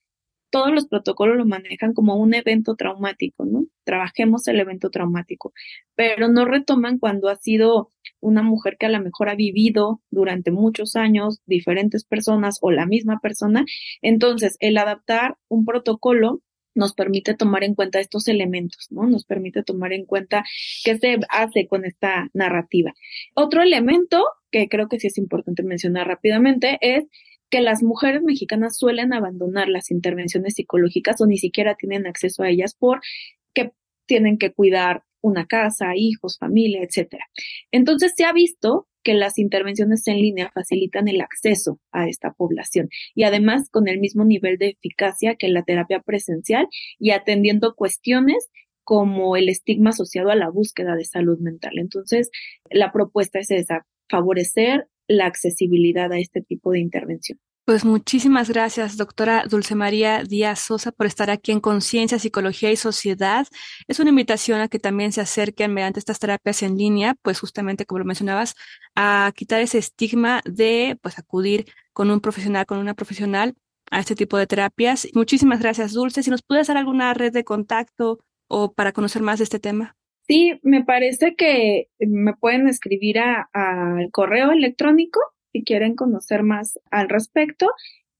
Todos 0.51 0.73
los 0.73 0.87
protocolos 0.87 1.37
lo 1.37 1.45
manejan 1.45 1.93
como 1.93 2.15
un 2.15 2.33
evento 2.33 2.75
traumático, 2.75 3.45
¿no? 3.45 3.65
Trabajemos 3.83 4.47
el 4.47 4.59
evento 4.59 4.89
traumático, 4.89 5.53
pero 5.95 6.27
no 6.27 6.45
retoman 6.45 6.97
cuando 6.97 7.29
ha 7.29 7.35
sido 7.35 7.91
una 8.19 8.41
mujer 8.41 8.77
que 8.79 8.87
a 8.87 8.89
lo 8.89 8.99
mejor 8.99 9.29
ha 9.29 9.35
vivido 9.35 10.01
durante 10.09 10.51
muchos 10.51 10.95
años 10.95 11.39
diferentes 11.45 12.03
personas 12.03 12.57
o 12.61 12.71
la 12.71 12.87
misma 12.87 13.19
persona. 13.19 13.63
Entonces, 14.01 14.57
el 14.59 14.77
adaptar 14.77 15.37
un 15.49 15.65
protocolo 15.65 16.41
nos 16.75 16.93
permite 16.93 17.33
tomar 17.33 17.63
en 17.63 17.75
cuenta 17.75 17.99
estos 17.99 18.27
elementos, 18.27 18.87
¿no? 18.89 19.07
Nos 19.07 19.25
permite 19.25 19.63
tomar 19.63 19.93
en 19.93 20.05
cuenta 20.05 20.43
qué 20.83 20.97
se 20.97 21.17
hace 21.29 21.67
con 21.67 21.85
esta 21.85 22.29
narrativa. 22.33 22.93
Otro 23.35 23.61
elemento 23.61 24.25
que 24.51 24.67
creo 24.69 24.87
que 24.87 24.99
sí 24.99 25.07
es 25.07 25.17
importante 25.17 25.63
mencionar 25.63 26.07
rápidamente 26.07 26.77
es 26.81 27.05
que 27.49 27.61
las 27.61 27.81
mujeres 27.81 28.21
mexicanas 28.21 28.77
suelen 28.77 29.13
abandonar 29.13 29.69
las 29.69 29.91
intervenciones 29.91 30.53
psicológicas 30.53 31.19
o 31.19 31.25
ni 31.25 31.37
siquiera 31.37 31.75
tienen 31.75 32.05
acceso 32.05 32.43
a 32.43 32.49
ellas 32.49 32.75
porque 32.77 33.71
tienen 34.05 34.37
que 34.37 34.51
cuidar 34.53 35.03
una 35.21 35.45
casa, 35.45 35.95
hijos, 35.95 36.37
familia, 36.37 36.81
etcétera. 36.83 37.25
Entonces 37.71 38.13
se 38.15 38.25
ha 38.25 38.33
visto 38.33 38.87
que 39.03 39.13
las 39.13 39.37
intervenciones 39.37 40.07
en 40.07 40.17
línea 40.17 40.51
facilitan 40.53 41.07
el 41.07 41.21
acceso 41.21 41.79
a 41.91 42.07
esta 42.07 42.33
población 42.33 42.89
y 43.15 43.23
además 43.23 43.69
con 43.69 43.87
el 43.87 43.99
mismo 43.99 44.25
nivel 44.25 44.57
de 44.57 44.69
eficacia 44.69 45.35
que 45.35 45.47
la 45.47 45.63
terapia 45.63 46.01
presencial 46.01 46.67
y 46.99 47.11
atendiendo 47.11 47.75
cuestiones 47.75 48.49
como 48.83 49.37
el 49.37 49.49
estigma 49.49 49.91
asociado 49.91 50.31
a 50.31 50.35
la 50.35 50.49
búsqueda 50.49 50.95
de 50.95 51.05
salud 51.05 51.37
mental. 51.39 51.73
Entonces, 51.77 52.29
la 52.71 52.91
propuesta 52.91 53.39
es 53.39 53.51
esa, 53.51 53.85
favorecer 54.09 54.87
la 55.07 55.25
accesibilidad 55.27 56.11
a 56.11 56.19
este 56.19 56.41
tipo 56.41 56.71
de 56.71 56.79
intervención. 56.79 57.39
Pues 57.69 57.85
muchísimas 57.85 58.49
gracias, 58.49 58.97
doctora 58.97 59.43
Dulce 59.47 59.75
María 59.75 60.23
Díaz 60.23 60.57
Sosa, 60.57 60.91
por 60.91 61.05
estar 61.05 61.29
aquí 61.29 61.51
en 61.51 61.59
Conciencia, 61.59 62.17
Psicología 62.17 62.71
y 62.71 62.75
Sociedad. 62.75 63.45
Es 63.87 63.99
una 63.99 64.09
invitación 64.09 64.59
a 64.59 64.69
que 64.69 64.79
también 64.79 65.11
se 65.11 65.21
acerquen 65.21 65.75
mediante 65.75 65.99
estas 65.99 66.17
terapias 66.17 66.63
en 66.63 66.79
línea, 66.79 67.13
pues 67.21 67.39
justamente 67.39 67.85
como 67.85 67.99
lo 67.99 68.05
mencionabas, 68.05 68.55
a 68.95 69.31
quitar 69.35 69.61
ese 69.61 69.77
estigma 69.77 70.41
de 70.45 70.97
pues 71.03 71.19
acudir 71.19 71.67
con 71.93 72.09
un 72.09 72.21
profesional, 72.21 72.65
con 72.65 72.79
una 72.79 72.95
profesional 72.95 73.53
a 73.91 73.99
este 73.99 74.15
tipo 74.15 74.35
de 74.39 74.47
terapias. 74.47 75.07
Muchísimas 75.13 75.59
gracias, 75.59 75.93
Dulce. 75.93 76.23
Si 76.23 76.31
nos 76.31 76.41
puedes 76.41 76.65
dar 76.65 76.77
alguna 76.77 77.13
red 77.13 77.31
de 77.31 77.43
contacto 77.43 78.17
o 78.47 78.73
para 78.73 78.93
conocer 78.93 79.21
más 79.21 79.37
de 79.37 79.43
este 79.43 79.59
tema. 79.59 79.95
Sí, 80.27 80.59
me 80.63 80.83
parece 80.83 81.35
que 81.35 81.89
me 81.99 82.33
pueden 82.33 82.67
escribir 82.67 83.19
al 83.19 84.09
correo 84.11 84.53
electrónico 84.53 85.19
si 85.51 85.63
quieren 85.63 85.95
conocer 85.95 86.43
más 86.43 86.79
al 86.91 87.09
respecto, 87.09 87.67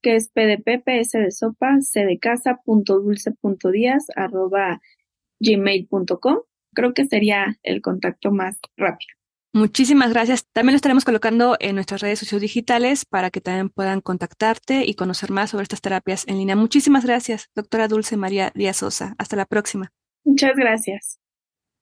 que 0.02 0.16
es 0.16 0.30
pdpps 0.30 1.12
de 1.12 1.30
sopa, 1.30 1.78
arroba 4.16 4.80
gmail.com. 5.40 6.38
Creo 6.72 6.94
que 6.94 7.06
sería 7.06 7.58
el 7.62 7.82
contacto 7.82 8.30
más 8.30 8.58
rápido. 8.76 9.20
Muchísimas 9.52 10.12
gracias. 10.12 10.46
También 10.52 10.74
lo 10.74 10.76
estaremos 10.76 11.04
colocando 11.04 11.56
en 11.58 11.74
nuestras 11.74 12.00
redes 12.02 12.20
sociodigitales 12.20 13.04
para 13.04 13.30
que 13.30 13.40
también 13.40 13.68
puedan 13.68 14.00
contactarte 14.00 14.84
y 14.86 14.94
conocer 14.94 15.32
más 15.32 15.50
sobre 15.50 15.64
estas 15.64 15.80
terapias 15.80 16.24
en 16.28 16.38
línea. 16.38 16.54
Muchísimas 16.54 17.04
gracias, 17.04 17.50
doctora 17.56 17.88
Dulce 17.88 18.16
María 18.16 18.52
Díaz 18.54 18.76
Sosa. 18.76 19.16
Hasta 19.18 19.34
la 19.34 19.46
próxima. 19.46 19.90
Muchas 20.24 20.54
gracias. 20.54 21.18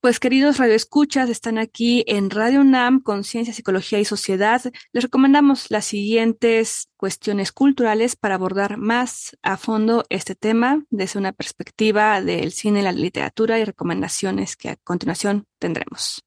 Pues 0.01 0.21
queridos 0.21 0.59
radioescuchas, 0.59 1.29
están 1.29 1.59
aquí 1.59 2.05
en 2.07 2.31
Radio 2.31 2.61
UNAM, 2.61 3.01
Conciencia, 3.01 3.53
Psicología 3.53 3.99
y 3.99 4.05
Sociedad. 4.05 4.63
Les 4.93 5.03
recomendamos 5.03 5.73
las 5.73 5.87
siguientes 5.87 6.89
cuestiones 6.97 7.51
culturales 7.51 8.15
para 8.15 8.37
abordar 8.37 8.77
más 8.77 9.37
a 9.43 9.57
fondo 9.57 10.05
este 10.09 10.37
tema 10.37 10.85
desde 10.91 11.19
una 11.19 11.33
perspectiva 11.33 12.23
del 12.23 12.53
cine, 12.53 12.83
la 12.83 12.93
literatura 12.93 13.59
y 13.59 13.65
recomendaciones 13.65 14.55
que 14.55 14.69
a 14.69 14.77
continuación 14.77 15.47
tendremos. 15.59 16.25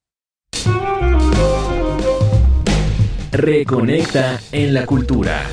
Reconecta 3.32 4.42
en 4.52 4.74
la 4.74 4.86
cultura. 4.86 5.50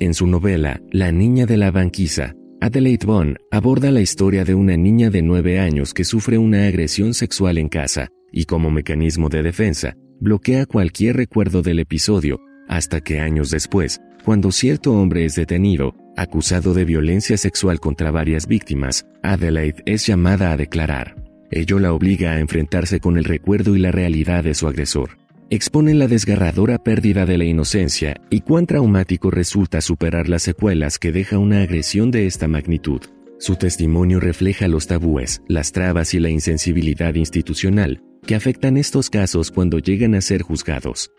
En 0.00 0.12
su 0.14 0.26
novela 0.26 0.80
La 0.90 1.12
niña 1.12 1.46
de 1.46 1.56
la 1.56 1.70
banquisa, 1.70 2.34
Adelaide 2.62 3.06
Bond 3.06 3.36
aborda 3.50 3.90
la 3.90 4.02
historia 4.02 4.44
de 4.44 4.54
una 4.54 4.76
niña 4.76 5.08
de 5.08 5.22
nueve 5.22 5.58
años 5.58 5.94
que 5.94 6.04
sufre 6.04 6.36
una 6.36 6.66
agresión 6.66 7.14
sexual 7.14 7.56
en 7.56 7.70
casa 7.70 8.08
y 8.30 8.44
como 8.44 8.70
mecanismo 8.70 9.30
de 9.30 9.42
defensa 9.42 9.96
bloquea 10.20 10.66
cualquier 10.66 11.16
recuerdo 11.16 11.62
del 11.62 11.78
episodio 11.78 12.38
hasta 12.68 13.00
que 13.00 13.18
años 13.18 13.50
después, 13.50 14.02
cuando 14.26 14.52
cierto 14.52 14.92
hombre 14.92 15.24
es 15.24 15.36
detenido, 15.36 15.94
acusado 16.18 16.74
de 16.74 16.84
violencia 16.84 17.38
sexual 17.38 17.80
contra 17.80 18.10
varias 18.10 18.46
víctimas, 18.46 19.06
Adelaide 19.22 19.82
es 19.86 20.06
llamada 20.06 20.52
a 20.52 20.58
declarar. 20.58 21.16
Ello 21.50 21.78
la 21.78 21.94
obliga 21.94 22.32
a 22.32 22.40
enfrentarse 22.40 23.00
con 23.00 23.16
el 23.16 23.24
recuerdo 23.24 23.74
y 23.74 23.78
la 23.78 23.90
realidad 23.90 24.44
de 24.44 24.54
su 24.54 24.68
agresor 24.68 25.19
exponen 25.50 25.98
la 25.98 26.06
desgarradora 26.06 26.78
pérdida 26.78 27.26
de 27.26 27.36
la 27.36 27.44
inocencia 27.44 28.20
y 28.30 28.40
cuán 28.40 28.66
traumático 28.66 29.32
resulta 29.32 29.80
superar 29.80 30.28
las 30.28 30.42
secuelas 30.42 30.98
que 30.98 31.10
deja 31.10 31.38
una 31.38 31.62
agresión 31.62 32.12
de 32.12 32.26
esta 32.26 32.46
magnitud. 32.46 33.00
Su 33.40 33.56
testimonio 33.56 34.20
refleja 34.20 34.68
los 34.68 34.86
tabúes, 34.86 35.42
las 35.48 35.72
trabas 35.72 36.14
y 36.14 36.20
la 36.20 36.30
insensibilidad 36.30 37.14
institucional 37.16 38.00
que 38.24 38.36
afectan 38.36 38.76
estos 38.76 39.10
casos 39.10 39.50
cuando 39.50 39.80
llegan 39.80 40.14
a 40.14 40.20
ser 40.20 40.42
juzgados. 40.42 41.10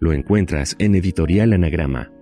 Lo 0.00 0.12
encuentras 0.12 0.76
en 0.78 0.94
Editorial 0.94 1.54
Anagrama. 1.54 2.12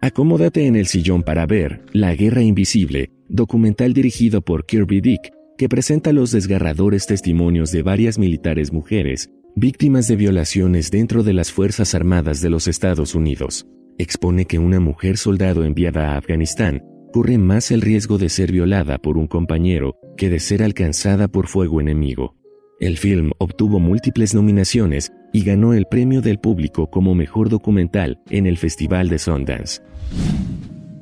Acomódate 0.00 0.66
en 0.66 0.76
el 0.76 0.86
sillón 0.86 1.22
para 1.22 1.44
ver 1.44 1.82
La 1.92 2.14
Guerra 2.14 2.42
Invisible, 2.42 3.10
documental 3.28 3.92
dirigido 3.92 4.42
por 4.42 4.64
Kirby 4.64 5.00
Dick, 5.00 5.32
que 5.58 5.68
presenta 5.68 6.12
los 6.12 6.30
desgarradores 6.30 7.06
testimonios 7.06 7.72
de 7.72 7.82
varias 7.82 8.18
militares 8.18 8.72
mujeres 8.72 9.30
víctimas 9.56 10.08
de 10.08 10.16
violaciones 10.16 10.90
dentro 10.90 11.22
de 11.22 11.32
las 11.32 11.52
Fuerzas 11.52 11.94
Armadas 11.94 12.40
de 12.40 12.50
los 12.50 12.66
Estados 12.66 13.14
Unidos. 13.14 13.66
Expone 13.98 14.46
que 14.46 14.58
una 14.58 14.80
mujer 14.80 15.16
soldado 15.16 15.64
enviada 15.64 16.12
a 16.12 16.16
Afganistán 16.16 16.82
corre 17.12 17.38
más 17.38 17.70
el 17.70 17.80
riesgo 17.80 18.18
de 18.18 18.28
ser 18.28 18.50
violada 18.50 18.98
por 18.98 19.16
un 19.16 19.28
compañero 19.28 19.94
que 20.16 20.28
de 20.28 20.40
ser 20.40 20.64
alcanzada 20.64 21.28
por 21.28 21.46
fuego 21.46 21.80
enemigo. 21.80 22.34
El 22.80 22.98
film 22.98 23.30
obtuvo 23.38 23.78
múltiples 23.78 24.34
nominaciones 24.34 25.12
y 25.32 25.44
ganó 25.44 25.72
el 25.72 25.86
premio 25.86 26.20
del 26.20 26.40
público 26.40 26.90
como 26.90 27.14
mejor 27.14 27.48
documental 27.48 28.20
en 28.30 28.46
el 28.48 28.58
Festival 28.58 29.08
de 29.08 29.20
Sundance. 29.20 29.80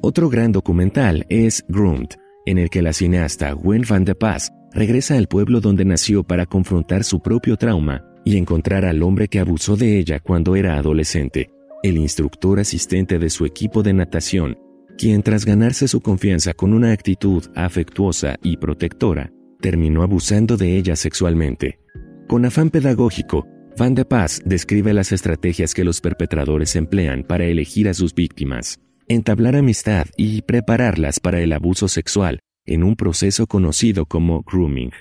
Otro 0.03 0.29
gran 0.29 0.53
documental 0.53 1.25
es 1.31 1.65
Groomed, 1.69 2.11
en 2.45 2.59
el 2.59 2.69
que 2.69 2.83
la 2.83 2.93
cineasta 2.93 3.53
Gwen 3.53 3.85
van 3.88 4.05
de 4.05 4.15
Paz 4.15 4.53
regresa 4.75 5.17
al 5.17 5.29
pueblo 5.29 5.61
donde 5.61 5.87
nació 5.87 6.23
para 6.23 6.45
confrontar 6.45 7.05
su 7.05 7.21
propio 7.21 7.57
trauma 7.57 8.12
y 8.25 8.37
encontrar 8.37 8.85
al 8.85 9.03
hombre 9.03 9.29
que 9.29 9.41
abusó 9.41 9.77
de 9.77 9.99
ella 9.99 10.21
cuando 10.21 10.57
era 10.57 10.77
adolescente, 10.77 11.51
el 11.83 11.97
instructor 11.97 12.61
asistente 12.61 13.19
de 13.19 13.31
su 13.31 13.45
equipo 13.45 13.83
de 13.83 13.93
natación, 13.93 14.59
quien 14.97 15.23
tras 15.23 15.45
ganarse 15.45 15.89
su 15.89 16.01
confianza 16.01 16.55
con 16.55 16.73
una 16.73 16.93
actitud 16.93 17.45
afectuosa 17.55 18.37
y 18.43 18.57
protectora, 18.57 19.33
terminó 19.61 20.03
abusando 20.03 20.57
de 20.57 20.77
ella 20.77 20.97
sexualmente. 20.97 21.81
Con 22.29 22.45
afán 22.45 22.71
pedagógico, 22.71 23.47
Van 23.79 23.95
de 23.95 24.05
Paz 24.05 24.43
describe 24.45 24.93
las 24.93 25.13
estrategias 25.13 25.73
que 25.73 25.85
los 25.85 26.01
perpetradores 26.01 26.77
emplean 26.77 27.25
para 27.25 27.47
elegir 27.47 27.89
a 27.89 27.95
sus 27.95 28.15
víctimas, 28.15 28.81
entablar 29.09 29.57
amistad 29.57 30.07
y 30.17 30.43
prepararlas 30.43 31.21
para 31.21 31.41
el 31.41 31.53
abuso 31.53 31.89
sexual 31.89 32.41
en 32.67 32.85
un 32.85 32.97
proceso 32.97 33.47
conocido 33.47 34.07
como 34.07 34.43
grooming. 34.43 34.93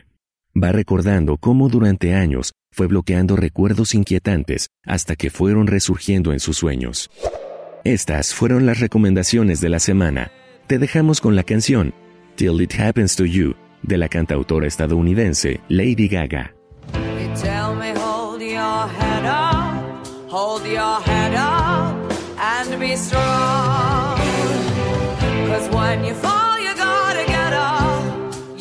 Va 0.55 0.71
recordando 0.71 1.37
cómo 1.37 1.69
durante 1.69 2.13
años 2.13 2.53
fue 2.71 2.87
bloqueando 2.87 3.35
recuerdos 3.35 3.93
inquietantes 3.93 4.69
hasta 4.85 5.15
que 5.15 5.29
fueron 5.29 5.67
resurgiendo 5.67 6.33
en 6.33 6.39
sus 6.39 6.57
sueños. 6.57 7.09
Estas 7.83 8.33
fueron 8.33 8.65
las 8.65 8.79
recomendaciones 8.79 9.59
de 9.59 9.69
la 9.69 9.79
semana. 9.79 10.31
Te 10.67 10.77
dejamos 10.79 11.19
con 11.19 11.35
la 11.35 11.43
canción 11.43 11.93
Till 12.35 12.61
It 12.61 12.79
Happens 12.79 13.15
to 13.15 13.25
You 13.25 13.55
de 13.81 13.97
la 13.97 14.07
cantautora 14.07 14.67
estadounidense 14.67 15.61
Lady 15.67 16.07
Gaga. 16.07 16.53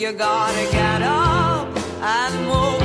you 0.00 0.16
gotta 0.16 0.72
get 0.72 1.02
up 1.02 1.68
and 2.02 2.46
move 2.46 2.79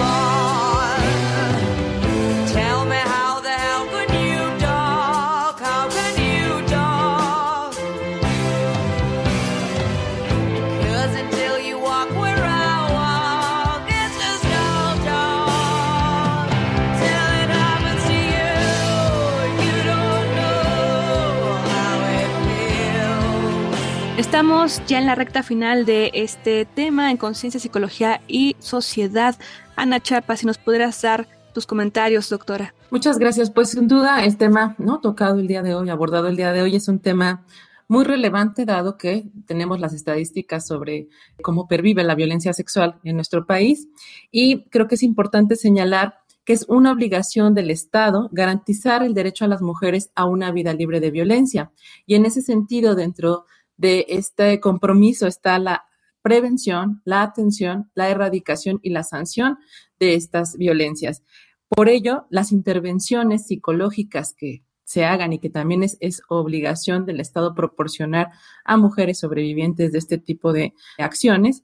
Estamos 24.26 24.82
ya 24.88 24.98
en 24.98 25.06
la 25.06 25.14
recta 25.14 25.44
final 25.44 25.86
de 25.86 26.10
este 26.16 26.66
tema 26.66 27.12
en 27.12 27.16
conciencia, 27.16 27.60
psicología 27.60 28.22
y 28.28 28.56
sociedad. 28.58 29.36
Ana 29.76 30.02
Chapa, 30.02 30.36
si 30.36 30.48
nos 30.48 30.58
pudieras 30.58 31.00
dar 31.04 31.28
tus 31.54 31.68
comentarios, 31.68 32.28
doctora. 32.32 32.74
Muchas 32.90 33.20
gracias. 33.20 33.52
Pues 33.52 33.70
sin 33.70 33.88
duda 33.88 34.26
el 34.26 34.36
tema 34.36 34.76
no 34.80 35.00
tocado 35.00 35.40
el 35.40 35.48
día 35.48 35.62
de 35.62 35.76
hoy, 35.76 35.90
abordado 35.90 36.28
el 36.28 36.38
día 36.38 36.52
de 36.54 36.64
hoy, 36.64 36.76
es 36.76 36.88
un 36.88 37.00
tema 37.00 37.46
muy 37.88 38.04
relevante 38.04 38.66
dado 38.66 38.98
que 38.98 39.30
tenemos 39.46 39.80
las 39.80 39.94
estadísticas 39.94 40.66
sobre 40.66 41.08
cómo 41.44 41.68
pervive 41.68 42.04
la 42.04 42.16
violencia 42.16 42.52
sexual 42.52 43.00
en 43.04 43.16
nuestro 43.16 43.46
país 43.46 43.88
y 44.32 44.64
creo 44.70 44.88
que 44.88 44.96
es 44.96 45.04
importante 45.04 45.56
señalar 45.56 46.16
que 46.46 46.54
es 46.54 46.66
una 46.68 46.92
obligación 46.92 47.54
del 47.54 47.70
Estado 47.72 48.30
garantizar 48.32 49.04
el 49.04 49.14
derecho 49.14 49.46
a 49.46 49.48
las 49.48 49.62
mujeres 49.62 50.12
a 50.16 50.26
una 50.26 50.52
vida 50.52 50.74
libre 50.74 51.00
de 51.00 51.12
violencia. 51.12 51.72
Y 52.06 52.16
en 52.16 52.26
ese 52.26 52.42
sentido, 52.42 52.96
dentro 52.96 53.46
de 53.78 54.06
este 54.10 54.60
compromiso 54.60 55.28
está 55.28 55.60
la 55.60 55.86
prevención, 56.22 57.02
la 57.06 57.22
atención, 57.22 57.92
la 57.94 58.10
erradicación 58.10 58.80
y 58.82 58.90
la 58.90 59.04
sanción 59.04 59.60
de 60.00 60.16
estas 60.16 60.58
violencias. 60.58 61.22
Por 61.68 61.90
ello, 61.90 62.26
las 62.30 62.52
intervenciones 62.52 63.48
psicológicas 63.48 64.34
que 64.34 64.64
se 64.86 65.04
hagan 65.04 65.34
y 65.34 65.40
que 65.40 65.50
también 65.50 65.84
es, 65.84 66.22
obligación 66.30 67.06
del 67.06 67.20
Estado 67.20 67.54
proporcionar 67.54 68.32
a 68.64 68.78
mujeres 68.78 69.20
sobrevivientes 69.20 69.92
de 69.92 69.98
este 69.98 70.18
tipo 70.18 70.54
de 70.54 70.74
acciones, 70.98 71.64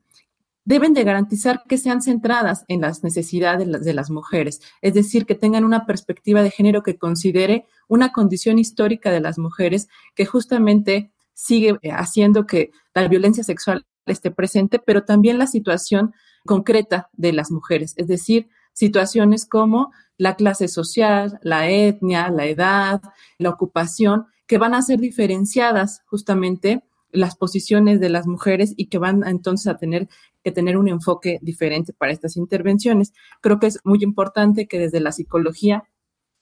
deben 0.66 0.94
de 0.94 1.04
garantizar 1.04 1.64
que 1.68 1.78
sean 1.78 2.02
centradas 2.02 2.66
en 2.68 2.82
las 2.82 3.04
necesidades 3.04 3.84
de 3.84 3.94
las 3.94 4.12
mujeres, 4.12 4.62
es 4.82 4.94
decir, 4.94 5.26
que 5.26 5.34
tengan 5.34 5.66
una 5.66 5.86
perspectiva 5.86 6.44
de 6.44 6.52
género 6.52 6.84
que 6.84 6.98
considere 6.98 7.66
una 7.88 8.12
condición 8.12 8.60
histórica 8.60 9.12
de 9.12 9.22
las 9.22 9.40
mujeres 9.40 9.88
que 10.14 10.26
justamente 10.26 11.12
sigue 11.42 11.80
haciendo 11.92 12.46
que 12.46 12.70
la 12.94 13.08
violencia 13.08 13.44
sexual 13.44 13.88
esté 14.06 14.30
presente, 14.30 14.78
pero 14.78 15.06
también 15.06 15.40
la 15.40 15.48
situación 15.48 16.14
concreta 16.46 17.10
de 17.14 17.34
las 17.34 17.50
mujeres, 17.50 17.96
es 17.98 18.06
decir, 18.06 18.50
situaciones 18.74 19.48
como 19.48 19.92
la 20.18 20.36
clase 20.36 20.68
social, 20.68 21.40
la 21.42 21.68
etnia, 21.68 22.30
la 22.30 22.46
edad, 22.46 23.02
la 23.40 23.50
ocupación, 23.50 24.28
que 24.46 24.60
van 24.60 24.76
a 24.76 24.84
ser 24.84 25.00
diferenciadas 25.00 26.04
justamente 26.06 26.84
las 27.12 27.36
posiciones 27.36 28.00
de 28.00 28.10
las 28.10 28.28
mujeres 28.28 28.74
y 28.78 28.86
que 28.86 29.00
van 29.00 29.24
entonces 29.26 29.68
a 29.68 29.78
tener 29.78 30.08
que 30.44 30.52
tener 30.52 30.78
un 30.78 30.90
enfoque 30.90 31.40
diferente 31.42 31.92
para 31.92 32.12
estas 32.12 32.38
intervenciones. 32.38 33.14
Creo 33.42 33.60
que 33.60 33.68
es 33.68 33.80
muy 33.84 34.00
importante 34.04 34.68
que 34.68 34.80
desde 34.80 35.00
la 35.00 35.12
psicología 35.12 35.84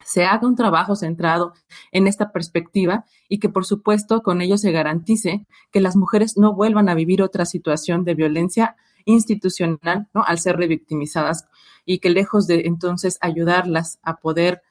se 0.03 0.25
haga 0.25 0.47
un 0.47 0.55
trabajo 0.55 0.95
centrado 0.95 1.53
en 1.91 2.07
esta 2.07 2.31
perspectiva 2.31 3.05
y 3.27 3.39
que 3.39 3.49
por 3.49 3.65
supuesto 3.65 4.21
con 4.23 4.41
ello 4.41 4.57
se 4.57 4.71
garantice 4.71 5.45
que 5.71 5.81
las 5.81 5.95
mujeres 5.95 6.38
no 6.38 6.53
vuelvan 6.53 6.89
a 6.89 6.95
vivir 6.95 7.21
otra 7.21 7.45
situación 7.45 8.03
de 8.05 8.15
violencia 8.15 8.75
institucional, 9.05 10.07
¿no? 10.13 10.23
Al 10.23 10.39
ser 10.39 10.57
revictimizadas 10.57 11.47
y 11.85 11.99
que 11.99 12.09
lejos 12.09 12.47
de 12.47 12.62
entonces 12.65 13.17
ayudarlas 13.21 13.99
a 14.03 14.17
poder 14.17 14.62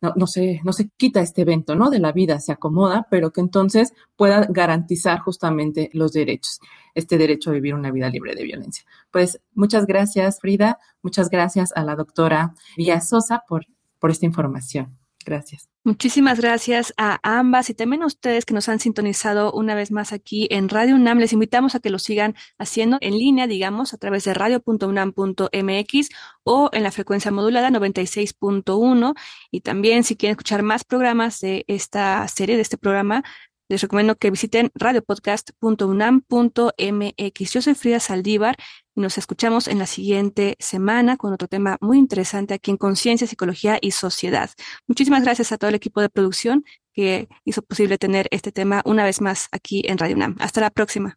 no, 0.00 0.12
no, 0.14 0.26
se, 0.28 0.60
no 0.62 0.72
se 0.72 0.90
quita 0.96 1.20
este 1.20 1.42
evento, 1.42 1.74
¿no? 1.74 1.90
De 1.90 1.98
la 1.98 2.12
vida, 2.12 2.38
se 2.38 2.52
acomoda, 2.52 3.08
pero 3.10 3.32
que 3.32 3.40
entonces 3.40 3.94
pueda 4.16 4.46
garantizar 4.48 5.18
justamente 5.18 5.90
los 5.92 6.12
derechos, 6.12 6.60
este 6.94 7.18
derecho 7.18 7.50
a 7.50 7.54
vivir 7.54 7.74
una 7.74 7.90
vida 7.90 8.08
libre 8.08 8.34
de 8.36 8.44
violencia. 8.44 8.84
Pues 9.10 9.40
muchas 9.54 9.86
gracias, 9.86 10.40
Frida, 10.40 10.78
muchas 11.02 11.30
gracias 11.30 11.72
a 11.74 11.82
la 11.82 11.96
doctora 11.96 12.54
Díaz 12.76 13.08
Sosa 13.08 13.42
por, 13.48 13.66
por 13.98 14.10
esta 14.10 14.26
información. 14.26 14.98
Gracias. 15.24 15.68
Muchísimas 15.84 16.40
gracias 16.40 16.92
a 16.96 17.18
ambas 17.22 17.70
y 17.70 17.74
también 17.74 18.02
a 18.02 18.06
ustedes 18.06 18.44
que 18.44 18.54
nos 18.54 18.68
han 18.68 18.78
sintonizado 18.78 19.52
una 19.52 19.74
vez 19.74 19.90
más 19.90 20.12
aquí 20.12 20.46
en 20.50 20.68
Radio 20.68 20.94
UNAM. 20.94 21.18
Les 21.18 21.32
invitamos 21.32 21.74
a 21.74 21.80
que 21.80 21.90
lo 21.90 21.98
sigan 21.98 22.34
haciendo 22.58 22.98
en 23.00 23.12
línea, 23.12 23.46
digamos, 23.46 23.94
a 23.94 23.98
través 23.98 24.24
de 24.24 24.34
radio.unam.mx 24.34 26.08
o 26.44 26.70
en 26.72 26.82
la 26.82 26.90
frecuencia 26.90 27.30
modulada 27.30 27.70
96.1. 27.70 29.14
Y 29.50 29.60
también 29.60 30.04
si 30.04 30.16
quieren 30.16 30.32
escuchar 30.32 30.62
más 30.62 30.84
programas 30.84 31.40
de 31.40 31.64
esta 31.68 32.26
serie, 32.28 32.56
de 32.56 32.62
este 32.62 32.76
programa, 32.76 33.22
les 33.68 33.82
recomiendo 33.82 34.16
que 34.16 34.30
visiten 34.30 34.70
radiopodcast.unam.mx. 34.74 37.52
Yo 37.52 37.62
soy 37.62 37.74
Frida 37.74 38.00
Saldívar 38.00 38.56
y 38.94 39.00
nos 39.00 39.18
escuchamos 39.18 39.68
en 39.68 39.78
la 39.78 39.86
siguiente 39.86 40.56
semana 40.58 41.16
con 41.16 41.32
otro 41.32 41.48
tema 41.48 41.78
muy 41.80 41.98
interesante 41.98 42.54
aquí 42.54 42.70
en 42.70 42.76
Conciencia, 42.76 43.26
Psicología 43.26 43.78
y 43.80 43.92
Sociedad. 43.92 44.50
Muchísimas 44.86 45.22
gracias 45.22 45.52
a 45.52 45.58
todo 45.58 45.68
el 45.68 45.76
equipo 45.76 46.00
de 46.00 46.08
producción 46.08 46.64
que 46.92 47.28
hizo 47.44 47.62
posible 47.62 47.98
tener 47.98 48.26
este 48.30 48.50
tema 48.50 48.82
una 48.84 49.04
vez 49.04 49.20
más 49.20 49.48
aquí 49.52 49.84
en 49.86 49.98
Radio 49.98 50.16
UNAM. 50.16 50.36
Hasta 50.40 50.60
la 50.60 50.70
próxima. 50.70 51.16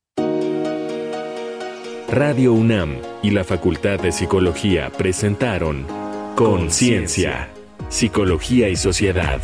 Radio 2.07 2.53
UNAM 2.53 2.97
y 3.23 3.31
la 3.31 3.43
Facultad 3.45 3.99
de 3.99 4.11
Psicología 4.11 4.91
presentaron 4.91 5.87
Conciencia, 6.35 7.49
Psicología 7.89 8.67
y 8.67 8.75
Sociedad. 8.75 9.41